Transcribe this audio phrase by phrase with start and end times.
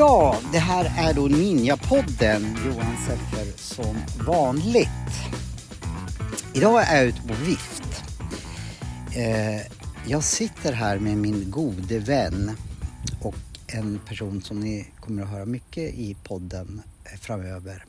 [0.00, 2.56] Ja, det här är då Ninjapodden.
[2.66, 3.96] Johan Seffer som
[4.26, 4.88] vanligt.
[6.54, 8.04] Idag är jag ute på vift.
[9.12, 12.56] Eh, jag sitter här med min gode vän
[13.20, 13.34] och
[13.66, 17.84] en person som ni kommer att höra mycket i podden eh, framöver.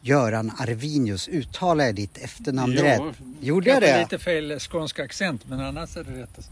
[0.00, 3.02] Göran Arvinius, uttalar jag ditt efternamn rätt?
[3.40, 3.98] Gjorde jag det?
[4.00, 6.48] lite fel skånsk accent men annars är det rätt.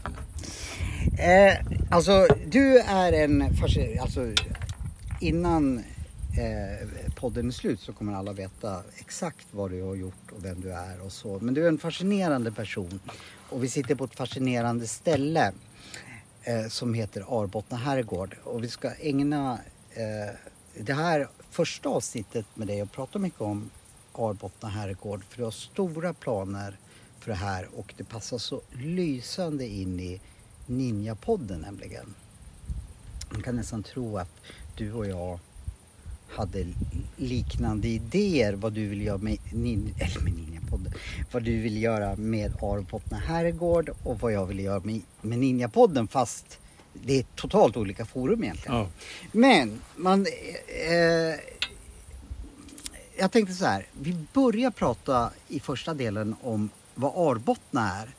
[1.19, 3.43] Eh, alltså, du är en...
[3.43, 4.31] fasci- Alltså,
[5.21, 5.77] innan
[6.37, 10.61] eh, podden är slut så kommer alla veta exakt vad du har gjort och vem
[10.61, 11.39] du är och så.
[11.41, 12.99] Men du är en fascinerande person
[13.53, 15.51] och vi sitter på ett fascinerande ställe
[16.43, 18.37] eh, som heter Arbottna herrgård.
[18.43, 19.59] Och vi ska ägna
[19.93, 20.35] eh,
[20.77, 23.69] det här första avsnittet med dig och prata mycket om
[24.13, 25.23] Arbottna herrgård.
[25.29, 26.77] För du har stora planer
[27.19, 30.21] för det här och det passar så lysande in i
[30.65, 32.13] Ninjapodden nämligen.
[33.29, 34.31] Man kan nästan tro att
[34.75, 35.39] du och jag
[36.27, 36.67] hade
[37.17, 40.33] liknande idéer vad du vill göra med, nin, eller med
[40.77, 40.93] Ninjapodden.
[41.31, 46.07] Vad du vill göra med Arbottna herrgård och vad jag vill göra med, med Ninjapodden
[46.07, 46.59] fast
[46.93, 48.77] det är totalt olika forum egentligen.
[48.77, 48.87] Ja.
[49.31, 50.25] Men man...
[50.89, 51.39] Eh,
[53.17, 53.85] jag tänkte så här.
[54.01, 58.09] Vi börjar prata i första delen om vad Arbottna är.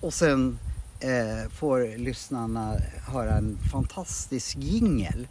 [0.00, 0.58] Och sen
[1.00, 5.26] eh, får lyssnarna höra en fantastisk jingel.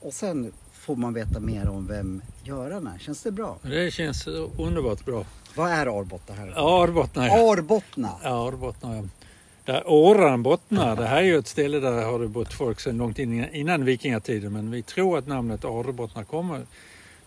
[0.00, 0.52] Och sen
[0.84, 2.98] får man veta mer om vem Göran är.
[2.98, 3.58] Känns det bra?
[3.62, 4.26] Det känns
[4.58, 5.24] underbart bra.
[5.54, 6.82] Vad är Arbottna här?
[6.82, 7.52] Arbottna, ja.
[7.52, 8.10] Arbottna.
[8.22, 9.02] Ja, Arbottna, ja.
[9.64, 12.96] Där Åran bottnar, det här är ju ett ställe där har det bott folk sedan
[12.96, 16.62] långt in, innan vikingatiden men vi tror att namnet Arbottna kommer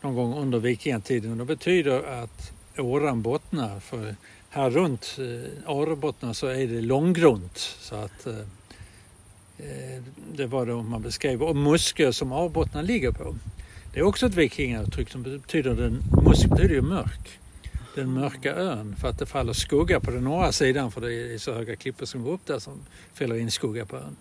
[0.01, 4.15] någon gång under vikingatiden det betyder att åran bottnar för
[4.49, 8.33] här runt eh, Arbottna så är det långgrunt så att eh,
[10.35, 13.35] det var då man beskrev och Muskö som Arbottna ligger på.
[13.93, 17.39] Det är också ett vikingauttryck som betyder den, Muskö betyder ju mörk
[17.95, 21.37] den mörka ön för att det faller skugga på den norra sidan för det är
[21.37, 22.79] så höga klippor som går upp där som
[23.13, 24.15] fäller in skugga på ön.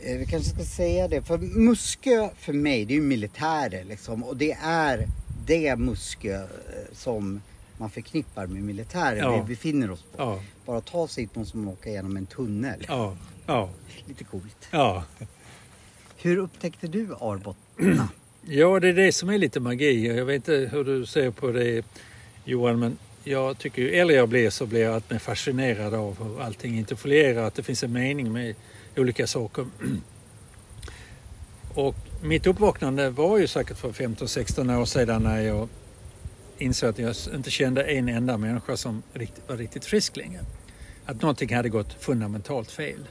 [0.00, 1.22] Eh, Vi kanske ska säga det.
[1.22, 4.24] För Muskö för mig, det är ju militärer liksom.
[4.24, 5.06] Och det är
[5.46, 6.46] det Muskö eh,
[6.92, 7.40] som
[7.78, 9.42] man förknippar med militärer Ja.
[9.42, 10.08] vi befinner oss på.
[10.22, 12.84] Ja, Bara ta sig hit måste man åka genom en tunnel.
[12.88, 13.70] ja, ja,
[14.06, 14.68] Lite coolt.
[14.70, 15.04] ja.
[16.16, 18.08] Hur upptäckte du Arbottna?
[18.44, 20.16] Ja, det är det som är lite magi.
[20.16, 21.84] Jag vet inte hur du ser på det
[22.44, 26.22] Johan, men jag tycker ju äldre jag blir så blir jag allt mer fascinerad av
[26.22, 28.54] hur allting interfolierar, att det finns en mening med
[28.96, 29.66] olika saker.
[31.74, 35.68] Och mitt uppvaknande var ju säkert för 15-16 år sedan när jag
[36.62, 39.02] insåg att jag inte kände en enda människa som
[39.46, 40.40] var riktigt frisk längre.
[41.04, 43.08] Att någonting hade gått fundamentalt fel.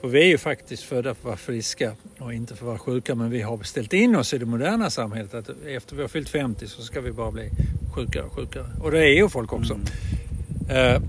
[0.00, 2.78] För vi är ju faktiskt födda för att vara friska och inte för att vara
[2.78, 6.08] sjuka men vi har beställt in oss i det moderna samhället att efter vi har
[6.08, 7.50] fyllt 50 så ska vi bara bli
[7.94, 8.66] sjukare och sjukare.
[8.82, 9.78] Och det är ju folk också.
[10.70, 11.02] Eh,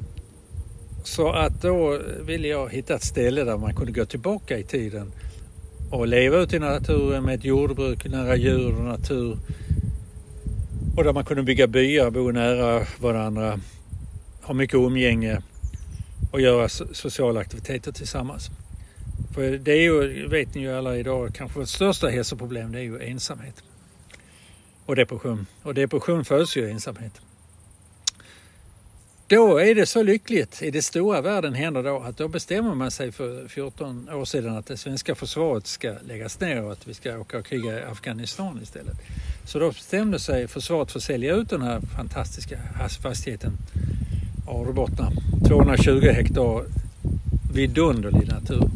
[1.04, 5.12] Så att då ville jag hitta ett ställe där man kunde gå tillbaka i tiden
[5.92, 9.38] och leva ute i naturen med ett jordbruk nära djur och natur.
[10.98, 13.60] Och där man kunde bygga byar, bo nära varandra,
[14.42, 15.42] ha mycket umgänge
[16.32, 18.50] och göra sociala aktiviteter tillsammans.
[19.34, 22.84] För det är ju, vet ni ju alla idag, kanske vårt största hälsoproblem det är
[22.84, 23.64] ju ensamhet.
[24.86, 25.46] Och depression.
[25.64, 27.22] Och depression föds ju i ensamhet.
[29.28, 32.92] Då är det så lyckligt i det stora världen händer då att då bestämmer man
[32.92, 36.94] sig för 14 år sedan att det svenska försvaret ska läggas ner och att vi
[36.94, 38.98] ska åka och kriga i Afghanistan istället.
[39.46, 42.58] Så då bestämde sig försvaret för att sälja ut den här fantastiska
[43.02, 43.58] fastigheten
[44.48, 45.12] Arbottna.
[45.48, 46.66] 220 hektar
[47.54, 48.70] vidunderlig natur.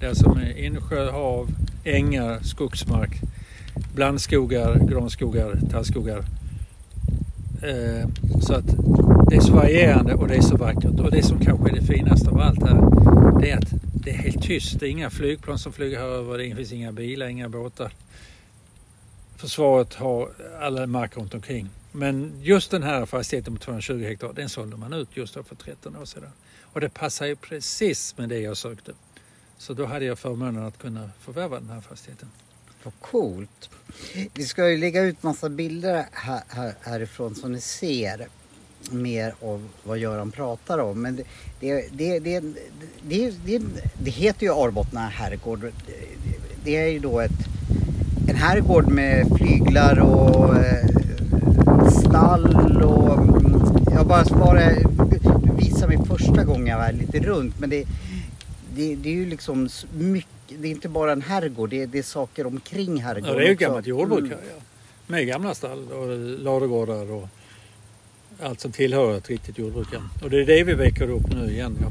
[0.00, 1.48] Det är alltså med insjö, hav,
[1.84, 3.20] ängar, skogsmark,
[3.94, 6.24] blandskogar, granskogar, tallskogar.
[7.62, 8.08] Eh,
[8.40, 8.74] så att
[9.34, 11.00] det är så varierande och det är så vackert.
[11.00, 14.14] Och det som kanske är det finaste av allt här, det är att det är
[14.14, 14.80] helt tyst.
[14.80, 17.92] Det är inga flygplan som flyger här över, det finns inga bilar, inga båtar.
[19.36, 20.28] Försvaret har
[20.60, 21.68] alla mark runt omkring.
[21.92, 25.56] Men just den här fastigheten på 220 hektar, den sålde man ut just då för
[25.56, 26.30] 13 år sedan.
[26.62, 28.92] Och det passar ju precis med det jag sökte.
[29.58, 32.28] Så då hade jag förmånen att kunna förvärva den här fastigheten.
[32.82, 33.70] Vad coolt.
[34.34, 38.28] Vi ska ju lägga ut massa bilder här, här, härifrån som ni ser
[38.90, 41.02] mer av vad Göran pratar om.
[41.02, 41.16] Men
[41.60, 42.40] det, det, det,
[43.02, 43.62] det,
[43.98, 45.72] det, heter ju Arbottna herrgård.
[46.64, 47.30] Det är ju då ett,
[48.28, 50.86] en herrgård med flyglar och eh,
[51.90, 53.62] stall och mm,
[53.94, 54.76] jag bara svarade,
[55.58, 57.84] visade mig första gången jag var lite runt men det,
[58.74, 62.02] det, det är ju liksom mycket, det är inte bara en herrgård, det det är
[62.02, 64.30] saker omkring herrgården Ja, det är ju gammalt jordbruk Mm.
[64.30, 64.38] här.
[64.56, 64.62] Ja.
[65.06, 67.28] Med gamla stall och ladugårdar och
[68.42, 69.88] allt som tillhör ett riktigt jordbruk.
[69.92, 70.00] Ja.
[70.22, 71.78] Och det är det vi väcker upp nu igen.
[71.80, 71.90] Ja.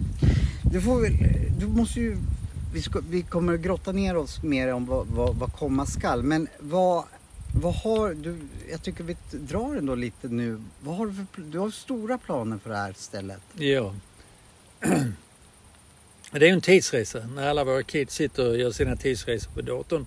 [0.72, 1.13] Du får väl,
[1.60, 2.18] du måste ju,
[2.74, 6.24] vi, ska, vi kommer att grotta ner oss mer om vad, vad, vad komma skall.
[6.24, 7.04] Men vad,
[7.62, 8.38] vad har du,
[8.72, 10.62] jag tycker vi drar ändå lite nu.
[10.80, 13.42] Vad har du för, du har stora planer för det här stället.
[13.54, 13.95] Ja.
[16.31, 17.19] Det är ju en tidsresa.
[17.36, 20.06] När alla våra kids sitter och gör sina tidsresor på datorn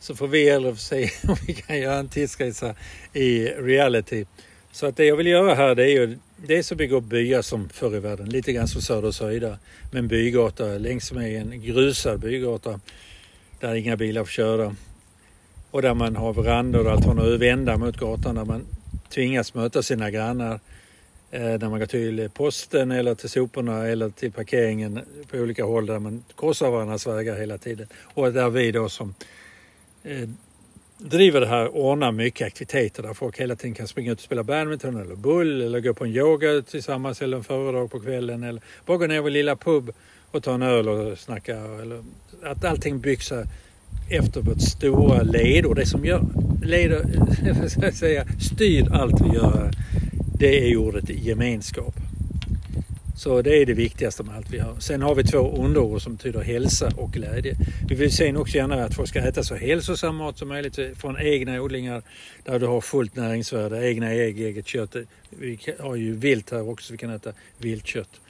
[0.00, 2.74] så får vi äldre se om vi kan göra en tidsresa
[3.12, 4.24] i reality.
[4.78, 7.42] Så att det jag vill göra här det är ju dels att bygga upp byar
[7.42, 9.58] som förr i världen, lite grann som Söders höjda.
[9.92, 12.80] Med en bygata längs med en grusad bygata
[13.60, 14.76] där inga bilar får köra.
[15.70, 18.66] Och där man har verandor och allt har vända mot gatan där man
[19.08, 20.60] tvingas möta sina grannar
[21.30, 25.86] eh, när man går till posten eller till soporna eller till parkeringen på olika håll
[25.86, 27.86] där man korsar varandras vägar hela tiden.
[28.02, 29.14] Och där vi då som
[30.02, 30.28] eh,
[30.98, 34.24] driver det här och ordnar mycket aktiviteter där folk hela tiden kan springa ut och
[34.24, 38.42] spela badminton eller bull eller gå på en yoga tillsammans eller en föredrag på kvällen
[38.42, 39.90] eller bara gå ner vid lilla pub
[40.30, 41.56] och ta en öl och snacka.
[41.56, 42.04] Eller,
[42.42, 43.32] att allting byggs
[44.10, 46.22] efter vårt stora ledord, det som gör,
[46.64, 49.70] leder, säga, styr allt vi gör
[50.38, 51.94] det är ordet gemenskap.
[53.18, 54.80] Så det är det viktigaste med allt vi har.
[54.80, 57.56] Sen har vi två underord som betyder hälsa och glädje.
[57.88, 60.86] Vi vill sen också gärna att folk ska äta så hälsosam mat som möjligt eh,
[60.96, 62.02] från egna odlingar
[62.44, 64.96] där du har fullt näringsvärde, egna ägg, eget kött.
[65.30, 68.20] Vi har ju vilt här också, så vi kan äta viltkött.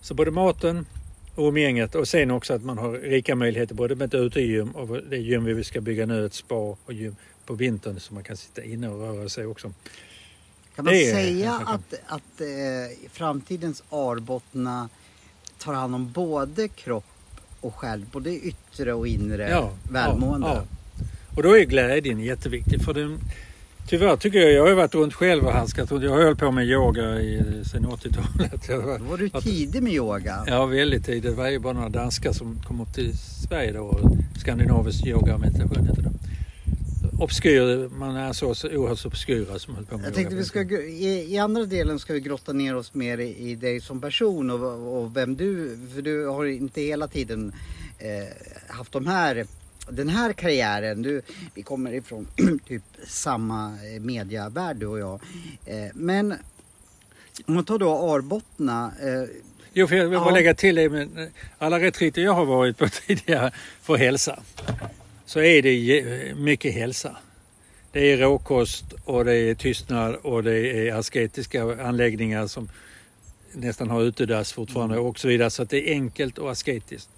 [0.00, 0.86] Så både maten
[1.34, 5.02] och umgänget och sen också att man har rika möjligheter både med ett utegym och
[5.10, 7.16] det gym vi ska bygga nu, ett spa och gym
[7.46, 9.72] på vintern så man kan sitta inne och röra sig också.
[10.78, 14.88] Kan man Det säga att, att eh, framtidens Arbottna
[15.58, 17.04] tar hand om både kropp
[17.60, 20.46] och själ, både yttre och inre Ja, välmående?
[20.46, 20.62] ja, ja.
[21.36, 22.82] Och då är glädjen jätteviktig.
[22.82, 23.18] För den,
[23.88, 26.04] tyvärr tycker jag, jag har varit runt själv och handskat runt.
[26.04, 28.68] Jag har hållit på med yoga i, sedan 80-talet.
[28.68, 30.44] Jag var- Då var du tidig med yoga.
[30.46, 31.22] Ja, väldigt tidigt.
[31.22, 33.80] Det var ju bara några danskar som kom upp till Sverige då.
[33.84, 34.00] och
[34.40, 36.10] Skandinavisk yoga och meditation heter det.
[37.20, 40.60] Obskyr, man är så, så oerhört obskyra som höll på med Jag tänkte vi ska,
[40.60, 44.50] i, i andra delen ska vi grotta ner oss mer i, i dig som person
[44.50, 47.52] och, och vem du, för du har inte hela tiden
[47.98, 48.28] eh,
[48.68, 49.46] haft de här,
[49.90, 51.02] den här karriären.
[51.02, 51.22] Du,
[51.54, 52.26] vi kommer ifrån
[52.68, 55.20] typ samma eh, mediavärld du och jag.
[55.66, 56.34] Eh, men
[57.46, 59.28] om man tar då Arbottna, eh,
[59.72, 60.34] Jo, för jag vill bara Ja.
[60.34, 60.84] lägga till det.
[60.84, 61.06] Eh,
[61.58, 64.42] alla retriter jag har varit på tidigare för hälsa
[65.28, 67.16] så är det ge- mycket hälsa.
[67.92, 72.68] Det är råkost och det är tystnad och det är asketiska anläggningar som
[73.52, 75.50] nästan har utedass fortfarande och så vidare.
[75.50, 77.08] Så att det är enkelt och asketiskt.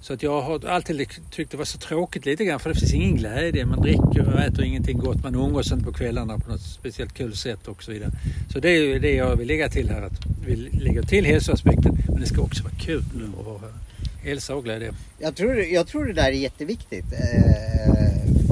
[0.00, 2.94] Så att jag har alltid tyckt det var så tråkigt lite grann för det finns
[2.94, 3.66] ingen glädje.
[3.66, 5.22] Man dricker och äter ingenting gott.
[5.22, 8.10] Man umgås inte på kvällarna på något speciellt kul sätt och så vidare.
[8.52, 10.02] Så det är ju det jag vill lägga till här.
[10.02, 13.02] Att vi lägger till hälsoaspekten men det ska också vara kul
[13.40, 13.87] att vara här.
[14.22, 14.92] Hälsa och glädje.
[15.18, 17.12] Jag tror, jag tror det där är jätteviktigt.
[17.12, 17.98] Eh,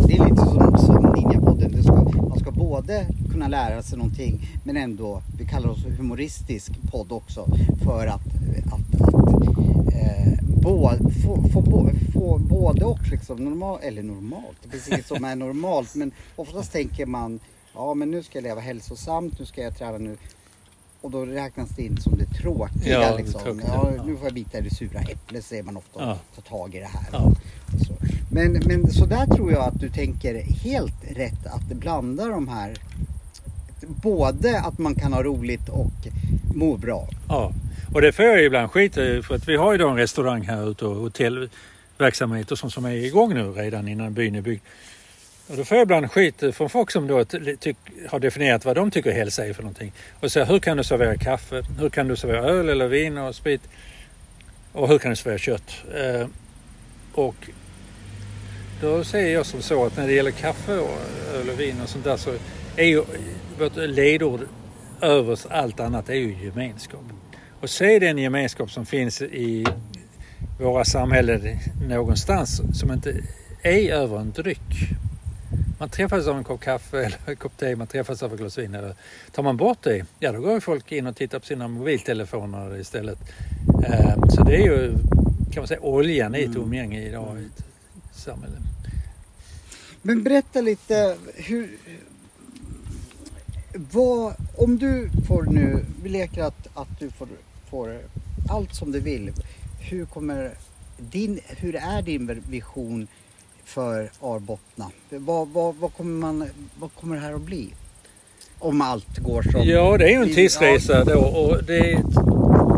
[0.07, 1.83] det är lite som, som Ninjapodden.
[1.83, 1.93] Ska,
[2.29, 7.47] man ska både kunna lära sig någonting men ändå, vi kallar oss humoristisk podd också
[7.85, 8.27] för att,
[8.67, 9.49] att, att
[9.95, 10.91] eh, bo,
[11.25, 15.37] få, få, bo, få både och liksom normal, eller normalt, det finns inget som är
[15.37, 17.41] normalt men oftast tänker man
[17.75, 20.17] ja men nu ska jag leva hälsosamt, nu ska jag träna nu
[21.07, 23.01] och då räknas det in som det tråkiga.
[23.01, 23.41] Ja, det liksom.
[23.41, 24.05] tråkiga, ja, ja.
[24.05, 26.01] nu får jag bita i det sura äpplet säger man ofta.
[26.01, 26.19] Ja.
[26.35, 27.07] Ta tag i det här.
[27.13, 27.33] Ja.
[27.87, 27.95] Så.
[28.31, 32.75] Men, men så där tror jag att du tänker helt rätt att blanda de här
[33.87, 35.93] både att man kan ha roligt och
[36.55, 37.09] må bra.
[37.29, 37.53] Ja,
[37.95, 40.43] och det får jag ibland skit i, för att vi har ju då en restaurang
[40.43, 44.63] här ute och hotellverksamhet och sånt som är igång nu redan innan byn är byggd.
[45.49, 47.15] Och då får jag ibland skit från folk som då
[48.09, 49.93] har definierat vad de tycker hälsa är för någonting.
[50.21, 51.63] Och säger hur kan du servera kaffe?
[51.81, 53.61] Hur kan du servera öl eller vin och sprit?
[54.73, 55.85] Och hur kan du servera kött?
[55.95, 56.27] Eh,
[57.13, 57.51] och
[58.81, 60.99] då säger jag som så att när det gäller kaffe och
[61.35, 62.35] öl och vin och sånt där så
[62.77, 63.05] är ju
[63.59, 64.41] vårt ledord
[65.01, 67.05] över allt annat är ju gemenskap.
[67.61, 69.67] Och se den gemenskap som finns i
[70.61, 73.15] våra samhällen någonstans som inte
[73.63, 74.97] är över en dryck.
[75.79, 78.59] Man träffas av en kopp kaffe eller en kopp te, man träffas av ett glas
[78.59, 78.75] vin.
[78.75, 78.95] Eller
[79.33, 83.19] tar man bort det, ja då går folk in och tittar på sina mobiltelefoner istället.
[83.85, 84.93] Eh, så det är ju,
[85.53, 86.63] kan man säga, oljan i ett Mm.
[86.63, 87.65] umgänge idag i ett
[88.17, 88.57] samhälle.
[90.03, 91.77] Men berätta lite hur...
[93.93, 97.29] Vad, om du får nu, vi leker att, att du får,
[97.71, 97.99] får
[98.49, 99.33] allt som du vill.
[99.81, 100.51] Hur kommer
[100.99, 103.09] din, hur är din vision
[103.67, 104.91] för Arbottna?
[105.11, 106.49] Vad, vad, vad, kommer man,
[106.81, 107.69] vad kommer det här att bli?
[108.59, 109.63] Om allt går som...
[109.65, 112.03] Ja, det är ju en tidsresa då och det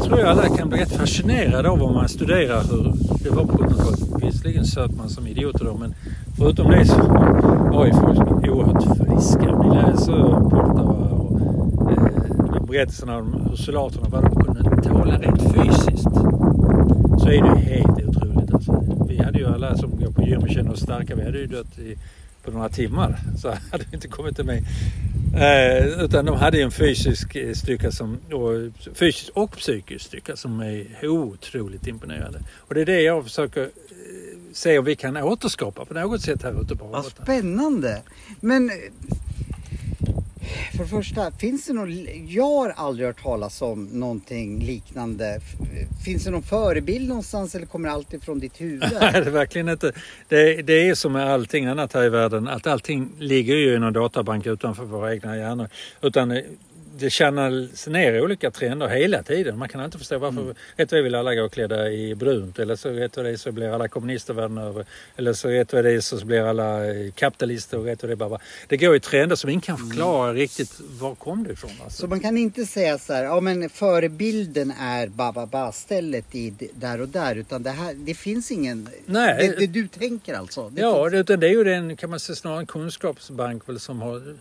[0.05, 2.93] tror jag alla kan bli rätt fascinerade av om man studerar hur
[3.25, 4.25] det var på 1700-talet.
[4.25, 5.95] Visserligen söp man som idioter då men
[6.39, 7.03] förutom det så
[7.73, 9.59] var ju folk oerhört friska.
[9.59, 11.41] Ni läser Portava och
[11.91, 16.15] eh, berättelserna om hur soldaterna vad de kunde tåla rent fysiskt.
[17.19, 18.55] Så är det helt otroligt.
[18.55, 21.39] Alltså, vi hade ju alla som går på gym och känner oss starka, vi hade
[21.39, 21.97] ju dött i,
[22.45, 23.19] på några timmar.
[23.39, 24.65] Så hade vi inte kommit till mig.
[25.35, 30.37] Eh, utan de hade ju en fysisk eh, styrka som, och, fysisk och psykisk styrka
[30.37, 32.41] som är otroligt imponerande.
[32.57, 33.69] Och det är det jag försöker eh,
[34.53, 38.03] se om vi kan återskapa på något sätt här ute på Vad spännande!
[38.41, 38.77] Men eh,
[40.73, 45.41] för det första, finns det någon, jag har aldrig hört talas om någonting liknande.
[46.05, 48.81] Finns det någon förebild någonstans eller kommer allt ifrån ditt huvud?
[49.01, 49.93] Nej, det är verkligen inte.
[50.29, 53.79] Det, det är som med allting annat här i världen, att allting ligger ju i
[53.79, 55.69] någon databank utanför våra egna hjärnor.
[56.03, 56.43] Utan eh,
[56.99, 59.59] det channels ner olika trender hela tiden.
[59.59, 60.41] Man kan inte förstå varför.
[60.41, 60.55] Mm.
[60.77, 64.35] Ett vill alla gå klädda i brunt eller så vad det så blir alla kommunister
[64.35, 64.87] världen över.
[65.17, 68.39] Eller så vad det så blir alla eh, kapitalister och vad det bara.
[68.69, 71.71] Det går i trender som ingen kan förklara riktigt var kom det ifrån.
[71.85, 72.01] Alltså.
[72.01, 77.01] Så man kan inte säga så här, ja men förebilden är ba stället i där
[77.01, 79.49] och där utan det här, det finns ingen, Nej.
[79.49, 80.69] det, det du tänker alltså?
[80.71, 83.81] Det Ja, finns, utan det är ju den, kan man säga, snarare en kunskapsbank väl,
[83.81, 84.37] som har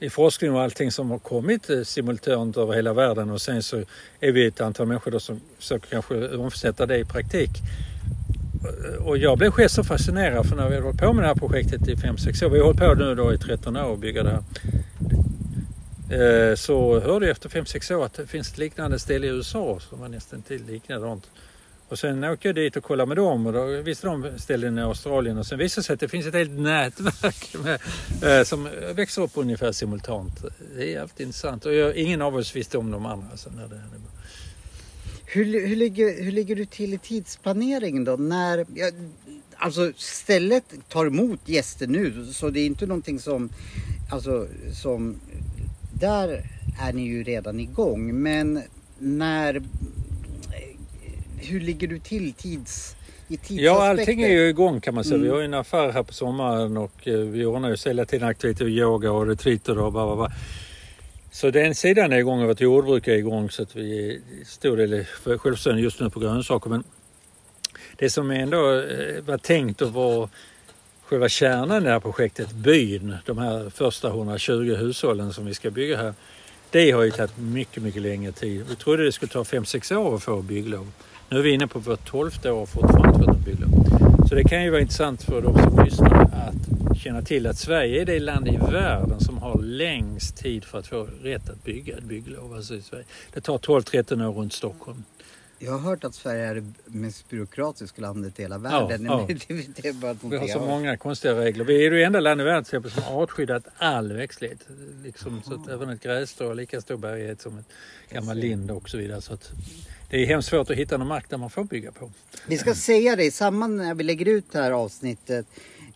[0.00, 3.82] i forskning och allting som har kommit eh, simultant över hela världen och sen så
[4.20, 7.50] är vi ett antal människor då som försöker kanske omsätta det i praktik.
[8.64, 11.28] Eh, och jag blev själv så fascinerad för när vi har hållit på med det
[11.28, 13.98] här projektet i 5-6 år, vi har hållit på nu då i 13 år och
[13.98, 14.42] bygga det här.
[16.10, 19.80] Eh, så hörde jag efter 5-6 år att det finns ett liknande ställe i USA
[19.80, 21.30] som var nästan till likadant.
[21.88, 24.82] Och sen åkte jag dit och kollade med dem och då visste de ställen i
[24.82, 27.80] Australien och sen visade det sig att det finns ett helt nätverk med,
[28.38, 30.44] eh, som växer upp ungefär simultant.
[30.76, 33.36] Det är jävligt intressant och jag, ingen av oss visste om de andra.
[33.36, 33.80] Så när det,
[35.26, 38.16] hur, hur, ligger, hur ligger du till i tidsplaneringen då?
[38.16, 38.90] När, ja,
[39.56, 43.50] alltså stället tar emot gäster nu så det är inte någonting som,
[44.10, 45.16] alltså som,
[45.92, 48.62] där är ni ju redan igång men
[48.98, 49.62] när,
[51.42, 52.96] hur ligger du till tids,
[53.28, 53.64] i tidsaspekter?
[53.64, 55.14] Ja, allting är ju igång kan man säga.
[55.14, 55.26] Mm.
[55.26, 58.04] Vi har ju en affär här på sommaren och eh, vi ordnar ju så hela
[58.04, 60.32] tiden aktiviteter, yoga och retreater och bla, bla, bla.
[61.30, 64.76] Så den sidan är igång och vårt jordbruk är igång så att vi är stor
[64.76, 66.70] del självförsörjande just nu på grönsaker.
[66.70, 66.84] Men
[67.96, 70.28] det som ändå eh, var tänkt att vara
[71.08, 75.70] själva kärnan i det här projektet, byn, de här första 120 hushållen som vi ska
[75.70, 76.14] bygga här.
[76.70, 78.64] Det har ju tagit mycket, mycket längre tid.
[78.68, 80.92] Vi trodde det skulle ta 5-6 år att få bygglov.
[81.30, 84.28] Nu är vi inne på vårt tolfte år fortfarande en bygglov.
[84.28, 88.00] Så det kan ju vara intressant för de som lyssnar att känna till att Sverige
[88.00, 91.96] är det land i världen som har längst tid för att få rätt att bygga
[91.96, 92.54] ett bygglov.
[92.54, 93.04] Alltså i Sverige.
[93.32, 95.04] Det tar 12-13 år runt Stockholm.
[95.58, 99.04] Jag har hört att Sverige är det mest byråkratiska landet i hela världen.
[99.04, 99.26] ja.
[99.48, 101.64] det, det är bara att Vi har så många konstiga regler.
[101.64, 104.68] Vi är det enda land i världen som har artskyddat all växtlighet.
[105.04, 107.68] Liksom, så att även ett grässtrå har lika stor bärighet som ett
[108.10, 109.20] gammal lind och så vidare.
[109.20, 109.52] Så att
[110.10, 112.10] det är hemskt svårt att hitta någon mark där man får bygga på.
[112.46, 115.46] Vi ska säga det i samband när vi lägger ut det här avsnittet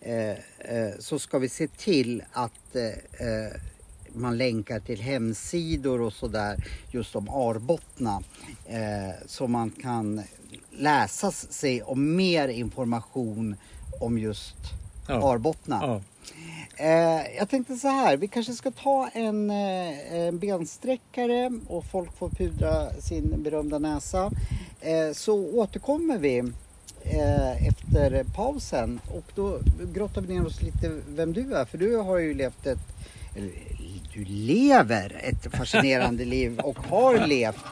[0.00, 3.61] eh, eh, så ska vi se till att eh,
[4.12, 8.23] man länkar till hemsidor och sådär just om Arbottna.
[9.26, 10.23] Så man kan
[10.71, 13.57] läsa sig om mer information
[14.00, 14.57] om just
[15.09, 15.33] Ja.
[15.33, 15.78] Arbottna.
[15.83, 16.02] Ja.
[16.76, 22.19] Eh, jag tänkte så här, vi kanske ska ta en, eh, en bensträckare och folk
[22.19, 24.31] får pudra sin berömda näsa.
[24.81, 26.38] Eh, så återkommer vi
[27.02, 29.59] eh, efter pausen och då
[29.95, 31.64] grottar vi ner oss lite vem du är.
[31.64, 32.79] För du har ju levt ett,
[34.14, 37.64] du lever ett fascinerande liv och har levt.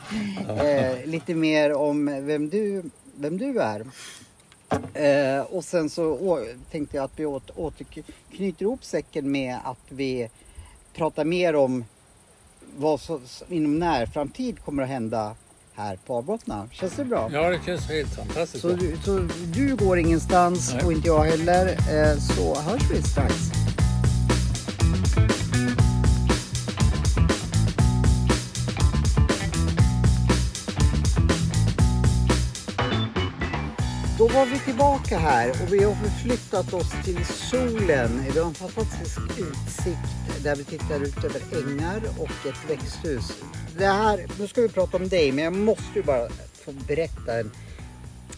[0.49, 2.83] Eh, lite mer om vem du,
[3.17, 3.85] vem du är.
[4.95, 9.85] Eh, och sen så å, tänkte jag att vi åter, återknyter ihop säcken med att
[9.89, 10.31] vi
[10.95, 11.85] pratar mer om
[12.77, 15.35] vad som inom närframtid kommer att hända
[15.75, 16.69] här på Arbottna.
[16.73, 17.31] Känns det bra?
[17.33, 18.63] ja, det känns helt fantastiskt.
[18.63, 20.85] Så, så du går ingenstans Nej.
[20.85, 21.67] och inte jag heller.
[21.69, 23.35] Eh, så hörs vi strax.
[34.47, 38.25] Vi tillbaka här och vi har förflyttat oss till solen.
[38.33, 43.43] Vi har en fantastisk utsikt där vi tittar ut över ängar och ett växthus.
[43.79, 47.41] Det här, nu ska vi prata om dig, men jag måste ju bara få berätta.
[47.41, 47.51] En,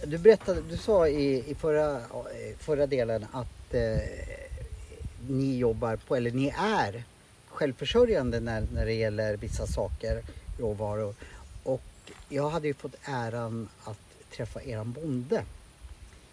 [0.04, 2.00] du berättade, du sa i, i förra,
[2.58, 3.98] förra delen att eh,
[5.28, 7.04] ni jobbar på, eller ni är
[7.48, 10.22] självförsörjande när, när det gäller vissa saker,
[10.58, 11.14] råvaror.
[11.62, 11.82] Och
[12.28, 13.98] jag hade ju fått äran att
[14.36, 15.44] träffa eran bonde.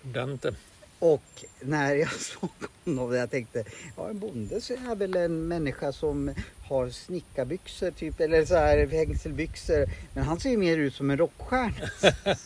[0.01, 0.51] Dante.
[0.99, 2.49] Och när jag såg
[2.85, 3.63] honom, jag tänkte,
[3.97, 6.33] ja en bonde så är väl en människa som
[6.67, 9.85] har snickarbyxor typ, eller så här hängselbyxor.
[10.13, 11.89] Men han ser ju mer ut som en rockstjärna.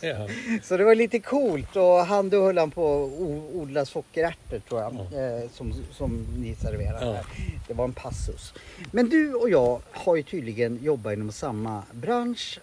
[0.00, 0.28] ja.
[0.62, 3.20] Så det var lite coolt och han då höll han på att
[3.56, 5.18] odla sockerärtor tror jag, Ja.
[5.20, 7.12] eh, som, som ni serverar Ja.
[7.12, 7.26] här.
[7.68, 8.54] Det var en passus.
[8.92, 12.60] Men du och jag har ju tydligen jobbat inom samma bransch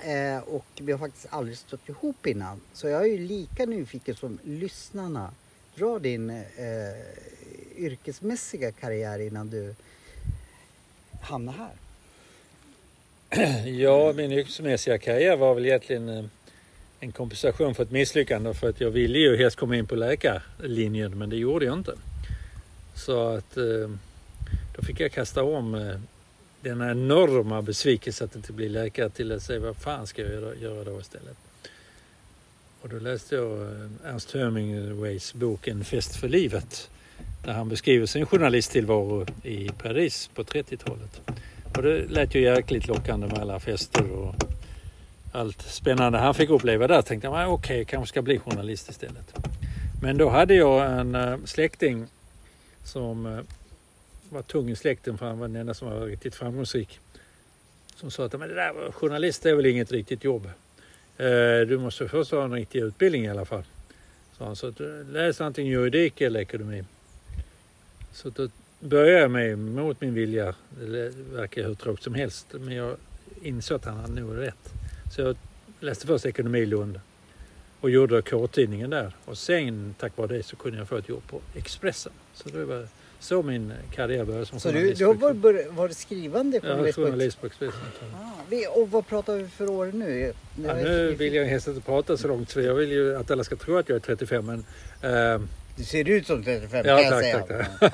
[0.00, 2.60] eh, och vi har faktiskt aldrig stött ihop innan.
[2.72, 5.30] Så jag är ju lika nyfiken som lyssnarna.
[5.74, 6.36] Dra din eh,
[7.76, 9.74] yrkesmässiga karriär innan du
[11.20, 11.72] hamnar här.
[13.66, 16.24] ja, min yrkesmässiga karriär var väl egentligen eh,
[17.00, 21.18] en kompensation för ett misslyckande för att jag ville ju helst komma in på läkarlinjen
[21.18, 21.94] men det gjorde jag inte.
[22.94, 23.90] Så att eh,
[24.76, 26.00] då fick jag kasta om eh,
[26.64, 30.84] denna enorma besvikelse att inte bli läkare till att säga vad fan ska jag göra,
[30.84, 31.36] då istället.
[32.80, 36.90] Och då läste jag eh, Ernst Hemingways bok En fest för livet
[37.44, 41.20] där han beskriver sin journalisttillvaro i Paris på 30-talet.
[41.76, 44.34] Och det lät ju jäkligt lockande med alla fester och
[45.32, 47.02] allt spännande han fick uppleva där.
[47.02, 49.34] Tänkte jag, "Ah, okej, jag kanske ska bli journalist istället.
[50.02, 52.06] Men då hade jag en eh, släkting
[52.84, 53.38] som eh,
[54.34, 57.00] var tung i släkten för han var den enda som var riktigt framgångsrik.
[57.96, 60.46] Som sa att men det där journalist är väl inget riktigt jobb.
[61.16, 63.64] Eh, du måste först ha en riktig utbildning i alla fall.
[64.38, 64.80] Så han sa att
[65.12, 66.84] läs antingen juridik eller ekonomi.
[68.12, 68.48] Så då
[68.80, 70.54] började jag med mot min vilja.
[70.80, 72.96] Det verkar hur tråkigt som helst men jag
[73.42, 74.72] insåg att han hade nog rätt.
[75.14, 75.36] Så jag
[75.80, 77.00] läste först ekonomi i Lund
[77.80, 79.16] och gjorde K-tidningen där.
[79.24, 82.12] Och sen tack vare det så kunde jag få ett jobb på Expressen.
[82.34, 82.88] Så det var
[83.24, 84.98] så min karriär började som Så du, journalist.
[84.98, 86.96] du har varit, varit skrivande Ja, journalist?
[86.96, 87.80] på- journalist på Expressen.
[88.14, 90.32] Ah, och vad pratar vi för år nu?
[90.66, 93.44] Ja, nu vill jag helst inte prata så långt för jag vill ju att alla
[93.44, 94.64] ska tro att jag är 35 men
[95.34, 95.40] eh,
[95.76, 97.66] Du ser ut som 35 Ja, kan jag tack, säga.
[97.80, 97.92] tack,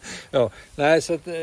[0.30, 1.34] ja, nej så att eh,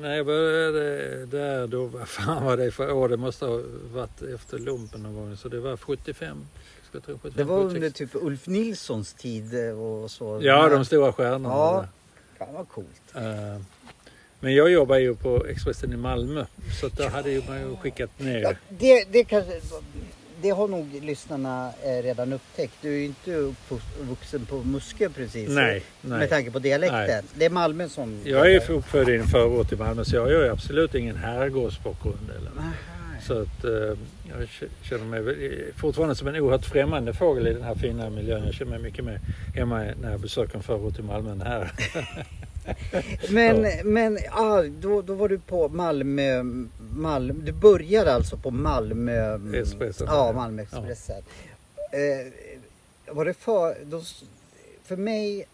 [0.00, 3.08] när jag började där då, vad fan var det för år?
[3.08, 3.60] Det måste ha
[3.92, 6.46] varit efter lumpen någon gång så det var 75.
[6.88, 7.74] Ska jag tro, 75 Det var 76.
[7.76, 10.38] under typ Ulf Nilssons tid eh, och så.
[10.42, 11.48] Ja, de stora stjärnorna.
[11.48, 11.86] Ja.
[12.38, 13.14] Fan vad coolt.
[13.14, 13.60] Eh,
[14.40, 16.44] Men jag jobbar ju på Expressen i Malmö
[16.80, 18.58] så då hade ju man ju skickat Ja, ner.
[18.68, 19.60] det, det, kanske,
[20.42, 22.72] det har nog lyssnarna eh, redan upptäckt.
[22.80, 25.48] Du är ju inte uppvuxen på Muskö precis.
[25.48, 26.28] Nej, Med nej.
[26.28, 27.06] tanke på dialekten.
[27.06, 27.22] Nej.
[27.34, 28.20] Det är Malmö som...
[28.24, 32.30] Jag är uppfödd i en förort i Malmö så jag har ju absolut ingen herrgårdsbakgrund.
[32.38, 32.50] Eller.
[32.60, 32.70] Aha.
[33.26, 33.70] Så att eh,
[34.28, 34.48] jag
[34.82, 38.44] känner mig väl- fortfarande som en oerhört främmande fågel i den här fina miljön.
[38.44, 39.20] Jag känner mig mycket mer
[39.54, 41.72] hemma när jag besöker en förort i Malmö än här.
[43.30, 43.70] Men, Ja.
[43.84, 46.42] men ah, då, då var du på Malmö,
[46.90, 47.34] Malmö.
[47.42, 49.38] Du började alltså på Malmö...
[49.60, 50.06] Expressen.
[50.10, 51.22] Ja, Malmö Expressen.
[51.92, 53.76] Eh, var det för...
[53.84, 54.02] Då,
[54.84, 55.46] för mig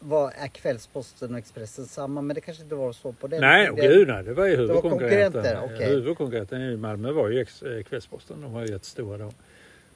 [0.00, 3.66] var, är Kvällsposten och Expressen samma, men det kanske inte var så på den nej,
[3.66, 3.90] tiden.
[3.90, 5.32] gud nej, det var ju var huvudkonkurrenten.
[5.32, 5.88] konkurrenter, okej.
[5.88, 8.40] Huvudkonkurrenten i Malmö var ju eh, Kvällsposten.
[8.40, 9.32] De var ju jättestora då.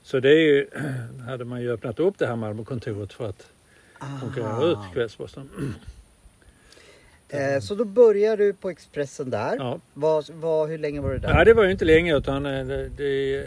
[0.02, 0.66] Så det är ju,
[1.26, 3.46] hade man ju öppnat upp det här Malmökontoret för att
[4.20, 4.70] konkurrera Aha.
[4.70, 5.50] ut Kvällsposten.
[7.28, 9.56] Eh, så då började du på Expressen där.
[9.56, 9.78] Ja.
[9.94, 11.28] Vad, vad, hur länge var du där?
[11.28, 13.44] Ja, det var ju inte länge utan eh, det, det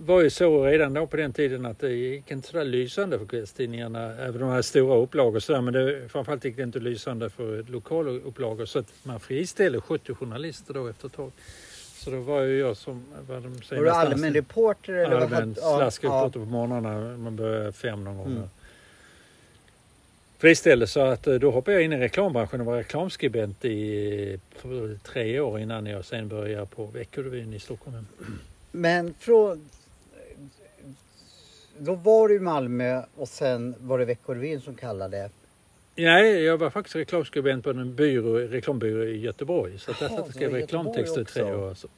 [0.00, 3.26] var ju så redan då på den tiden att det gick inte sådär lysande för
[3.26, 4.14] kvällstidningarna.
[4.14, 5.60] Även de hade stora upplagor sådär.
[5.60, 8.66] Men det, framförallt gick det inte lysande för lokala upplagor.
[8.66, 11.32] Så att man friställde 70 journalister då efter ett tag.
[11.94, 14.92] Så då var ju jag som var de var du allmän reporter?
[14.92, 17.16] Eller vad allmän hade- ja, slaskreporter på morgnarna.
[17.16, 18.26] Man började fem någon gång.
[18.26, 18.48] Mm.
[20.38, 24.98] Friställde så att eh, då hoppade jag in i reklambranschen och var reklamskribent i för
[25.04, 28.06] tre år innan jag sen började på Veckorevyn i Stockholm.
[28.72, 29.68] Men från...
[31.78, 35.30] Då var du i Malmö och sen var det Veckorevyn som kallade.
[35.96, 39.78] Nej, jag var faktiskt reklamskribent på en byrå, reklambyrå i Göteborg.
[39.78, 41.74] Så att Jaha, därför det skrev var jag i reklamtexter i tre år.
[41.74, 41.88] Så.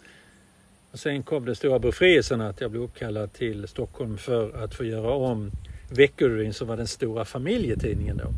[0.90, 4.84] Och sen kom den stora befrielsen att jag blev uppkallad till Stockholm för att få
[4.84, 5.50] göra om
[5.90, 8.28] Veckorevyn som var den stora familjetidningen då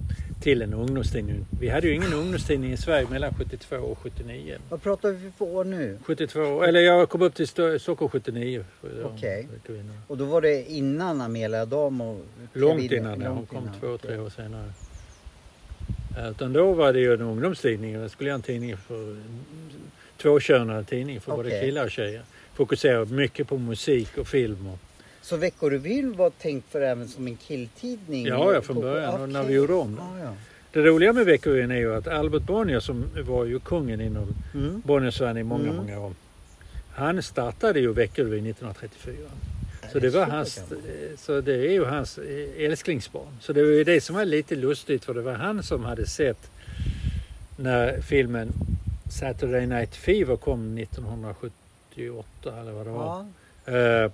[0.42, 1.46] till en ungdomstidning.
[1.60, 4.58] Vi hade ju ingen ungdomstidning i Sverige mellan 72 och 79.
[4.68, 5.98] Vad pratar vi för år nu?
[6.04, 7.46] 72, eller jag kom upp till
[7.80, 8.64] Stockholm 79.
[9.04, 9.48] Okej.
[9.66, 9.92] Kvinna.
[10.06, 12.20] Och då var det innan Amelia Dam och
[12.52, 13.28] Långt innan, ja.
[13.28, 13.80] hon kom innan.
[13.80, 14.72] två, tre år senare.
[16.30, 17.92] Utan då var det ju en ungdomstidning.
[17.92, 19.16] Jag skulle göra en tidning för
[20.16, 21.60] tvåkönad tidning för både Okej.
[21.60, 22.22] killar och tjejer.
[22.54, 24.66] Fokuserade mycket på musik och film.
[24.66, 24.78] Och,
[25.22, 28.26] Så Veckorevyn var tänkt för även som en killtidning?
[28.26, 29.14] ja, ja, från början.
[29.14, 29.26] Okej.
[29.32, 30.04] när vi gjorde om den.
[30.18, 30.34] Ja, ja.
[30.72, 34.82] Det roliga med Veckorevyn är ju att Albert Bonnier som var ju kungen inom Mm.
[34.86, 35.76] Bonniersvärlden i många, Mm.
[35.76, 36.12] många år.
[36.94, 39.14] Han startade ju Veckorevyn 1934.
[39.92, 40.66] Så Det var hans, eh,
[41.18, 43.26] så det är ju hans eh, älsklingsbarn.
[43.40, 46.06] Så det var ju det som var lite lustigt för det var han som hade
[46.06, 46.50] sett
[47.56, 48.52] när filmen
[49.10, 53.26] Saturday Night Fever kom 1978 eller vad det var.
[53.64, 53.72] Ja.
[54.04, 54.10] Eh,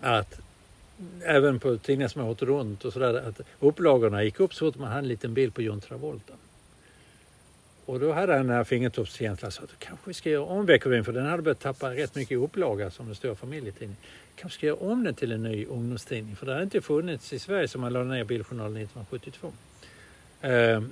[0.00, 0.40] att
[1.24, 4.80] även på tidningar som har åkt runt och sådär att upplagorna gick upp så fort
[4.80, 6.32] man hade en liten bild på John Travolta.
[7.84, 11.04] Och då hade han den här fingertoppskänslan så att kanske vi ska göra om Veckorevyn
[11.04, 13.96] för den hade börjat tappa rätt mycket i upplaga som en stor familjetidning.
[14.34, 17.38] Kanske ska göra om den till en ny ungdomstidning för det hade inte funnits i
[17.38, 19.52] Sverige som man lade ner Bildjournalen 1972.
[20.40, 20.82] Eh,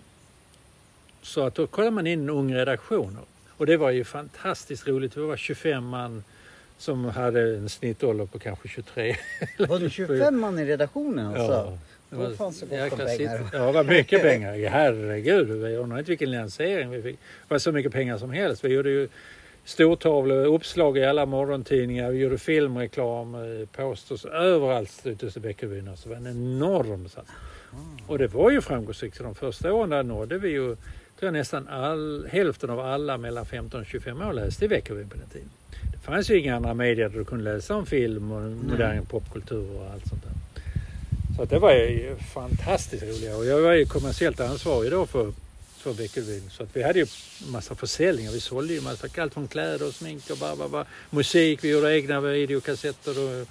[1.22, 5.16] så att då kollade man in en ung redaktion och det var ju fantastiskt roligt.
[5.16, 6.24] vi var 25 man
[6.78, 9.16] som hade en snittålder på kanske 23.
[9.58, 11.52] Var det 25 man i redaktionen alltså?
[11.52, 11.78] Ja,
[12.10, 13.40] det Då fanns det gott om pengar.
[13.52, 14.68] Ja, det var mycket pengar.
[14.68, 17.16] Herregud, vi undrar inte vilken lansering vi fick.
[17.48, 18.64] Det var så mycket pengar som helst.
[18.64, 19.08] Vi gjorde ju
[19.64, 22.10] stortavlor, uppslag i alla morgontidningar.
[22.10, 25.88] Vi gjorde filmreklam, eh, posters överallt ute i Veckorevyn.
[25.88, 27.36] Alltså, det var en enorm satsning.
[28.06, 29.18] Och det var ju framgångsrikt.
[29.18, 30.76] De första åren där nådde vi ju
[31.18, 35.08] tror jag, nästan all, hälften av alla mellan 15 och 25 år läste i Veckorevyn
[35.08, 35.50] på den tiden.
[36.06, 39.90] Fanns ju inga andra medier där du kunde läsa om film och modern popkultur och
[39.92, 40.32] allt sånt där.
[41.36, 45.32] Så det var ju fantastiskt roliga och jag var ju kommersiellt ansvarig då för,
[45.76, 46.50] för Veckorevyn.
[46.50, 47.06] Så att vi hade ju
[47.52, 48.32] massa försäljningar.
[48.32, 50.86] Vi sålde ju massa, allt från kläder och smink och bara, bara, bara.
[51.10, 51.64] musik.
[51.64, 53.46] Vi gjorde egna videokassetter och,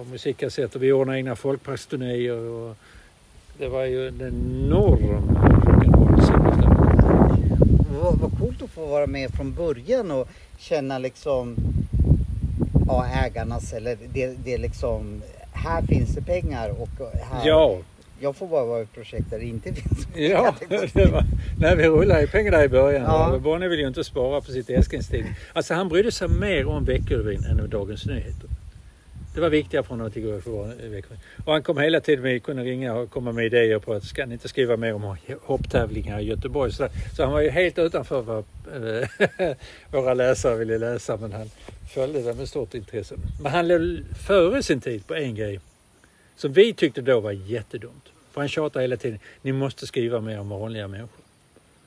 [0.00, 0.78] och musikkassetter.
[0.78, 2.76] Vi ordnade egna folkparksturnéer och
[3.58, 5.53] det var ju en enorm.
[8.04, 11.56] Vad, vad coolt att få vara med från början och känna liksom
[12.86, 16.88] ja, ägarnas eller det, det liksom här finns det pengar och
[17.30, 17.78] här, Ja,
[18.20, 20.54] jag får bara vara i projekt där det inte finns Ja,
[20.92, 21.24] det var,
[21.58, 23.02] nej, vi rullade ju pengar där i början.
[23.02, 23.32] Ja.
[23.32, 23.38] Ja.
[23.38, 25.34] Bonnie ville ju inte spara på sitt älsklingstidning.
[25.52, 28.48] Alltså han brydde sig mer om Veckorevyn än om Dagens Nyheter.
[29.34, 31.14] Det var viktigare för honom att det går för Växjö.
[31.44, 34.26] Och han kom hela tiden med, kunde ringa och komma med idéer på att ska
[34.26, 36.72] ni inte skriva mer om hopptävlingar i Göteborg.
[36.72, 38.44] Så, så han var ju helt utanför vad
[38.74, 39.56] eh,
[39.90, 41.50] våra läsare ville läsa men han
[41.94, 43.14] följde det med stort intresse.
[43.42, 45.60] Men han låg före sin tid på en grej
[46.36, 48.04] som vi tyckte då var jättedumt.
[48.32, 51.23] För han tjatade hela tiden, ni måste skriva mer om vanliga människor.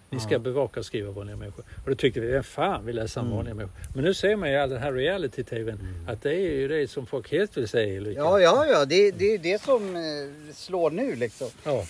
[0.10, 1.66] Ni ska bevaka och skriva vanliga människor.
[1.84, 3.36] Och då tyckte vi, vem fan vill läsa om Mm.
[3.38, 3.76] vanliga människor?
[3.96, 7.06] Men nu ser man ju all den här reality-tvn att det är ju det som
[7.06, 7.98] folk helst vill se.
[7.98, 8.20] Ulrika.
[8.20, 11.48] Ja, ja, ja, det, det är ju det som eh, slår nu liksom.
[11.64, 11.84] Ja.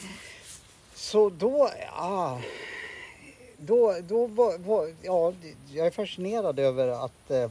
[0.95, 2.41] Så då, ja,
[3.57, 5.33] då, då var, var, ja,
[5.73, 7.49] jag är fascinerad över att, eh,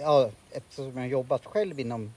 [0.00, 2.12] ja, eftersom jag jobbat själv inom,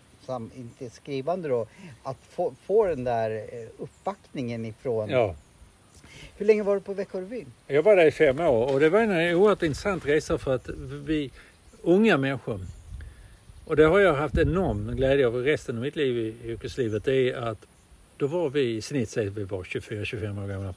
[0.55, 1.67] inte skrivande då,
[2.03, 5.09] att få, få den där eh, uppbackningen ifrån.
[5.09, 5.35] ja.
[6.37, 7.45] Hur länge var du på Veckorevyn?
[7.67, 10.69] Jag var där i fem år och det var en oerhört intressant resa för att
[11.05, 11.31] vi
[11.81, 12.59] unga människor
[13.65, 17.03] och det har jag haft enorm glädje av resten av mitt liv i yrkeslivet.
[17.05, 17.65] Det är att
[18.17, 20.73] då var vi i snitt, säg vi var 24-25 år gamla.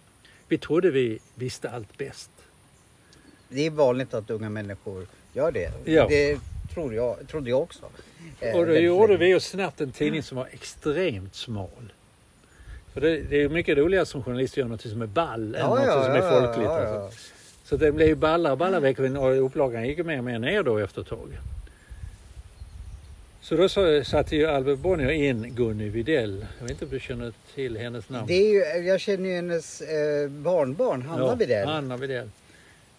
[0.48, 2.30] Vi trodde vi visste allt bäst.
[3.48, 5.72] Det är vanligt att unga människor gör det.
[5.84, 6.06] Ja.
[6.08, 6.38] Det
[6.74, 7.84] tror jag, trodde jag också.
[8.40, 11.92] Eh, Och då gjorde vi oss snabbt en tidning som var extremt smal.
[12.94, 15.66] För det, det är mycket roligare som journalist att göra något som är ball än
[15.66, 16.64] något som är folkligt.
[16.64, 16.94] ja, alltså.
[16.94, 17.10] ja.
[17.64, 20.38] Så det blev ju ballare och ballare veckor och upplagan gick ju mer och mer
[20.38, 21.38] ner då efter ett tag.
[23.40, 26.46] Så då så, satte ju Albert Bonnier in Gunny Videll.
[26.58, 28.26] Jag vet inte om du känner till hennes namn?
[28.26, 31.68] Det är ju, jag känner ju hennes eh, barnbarn, Hanna ja, Widell.
[31.68, 32.30] Anna Widell.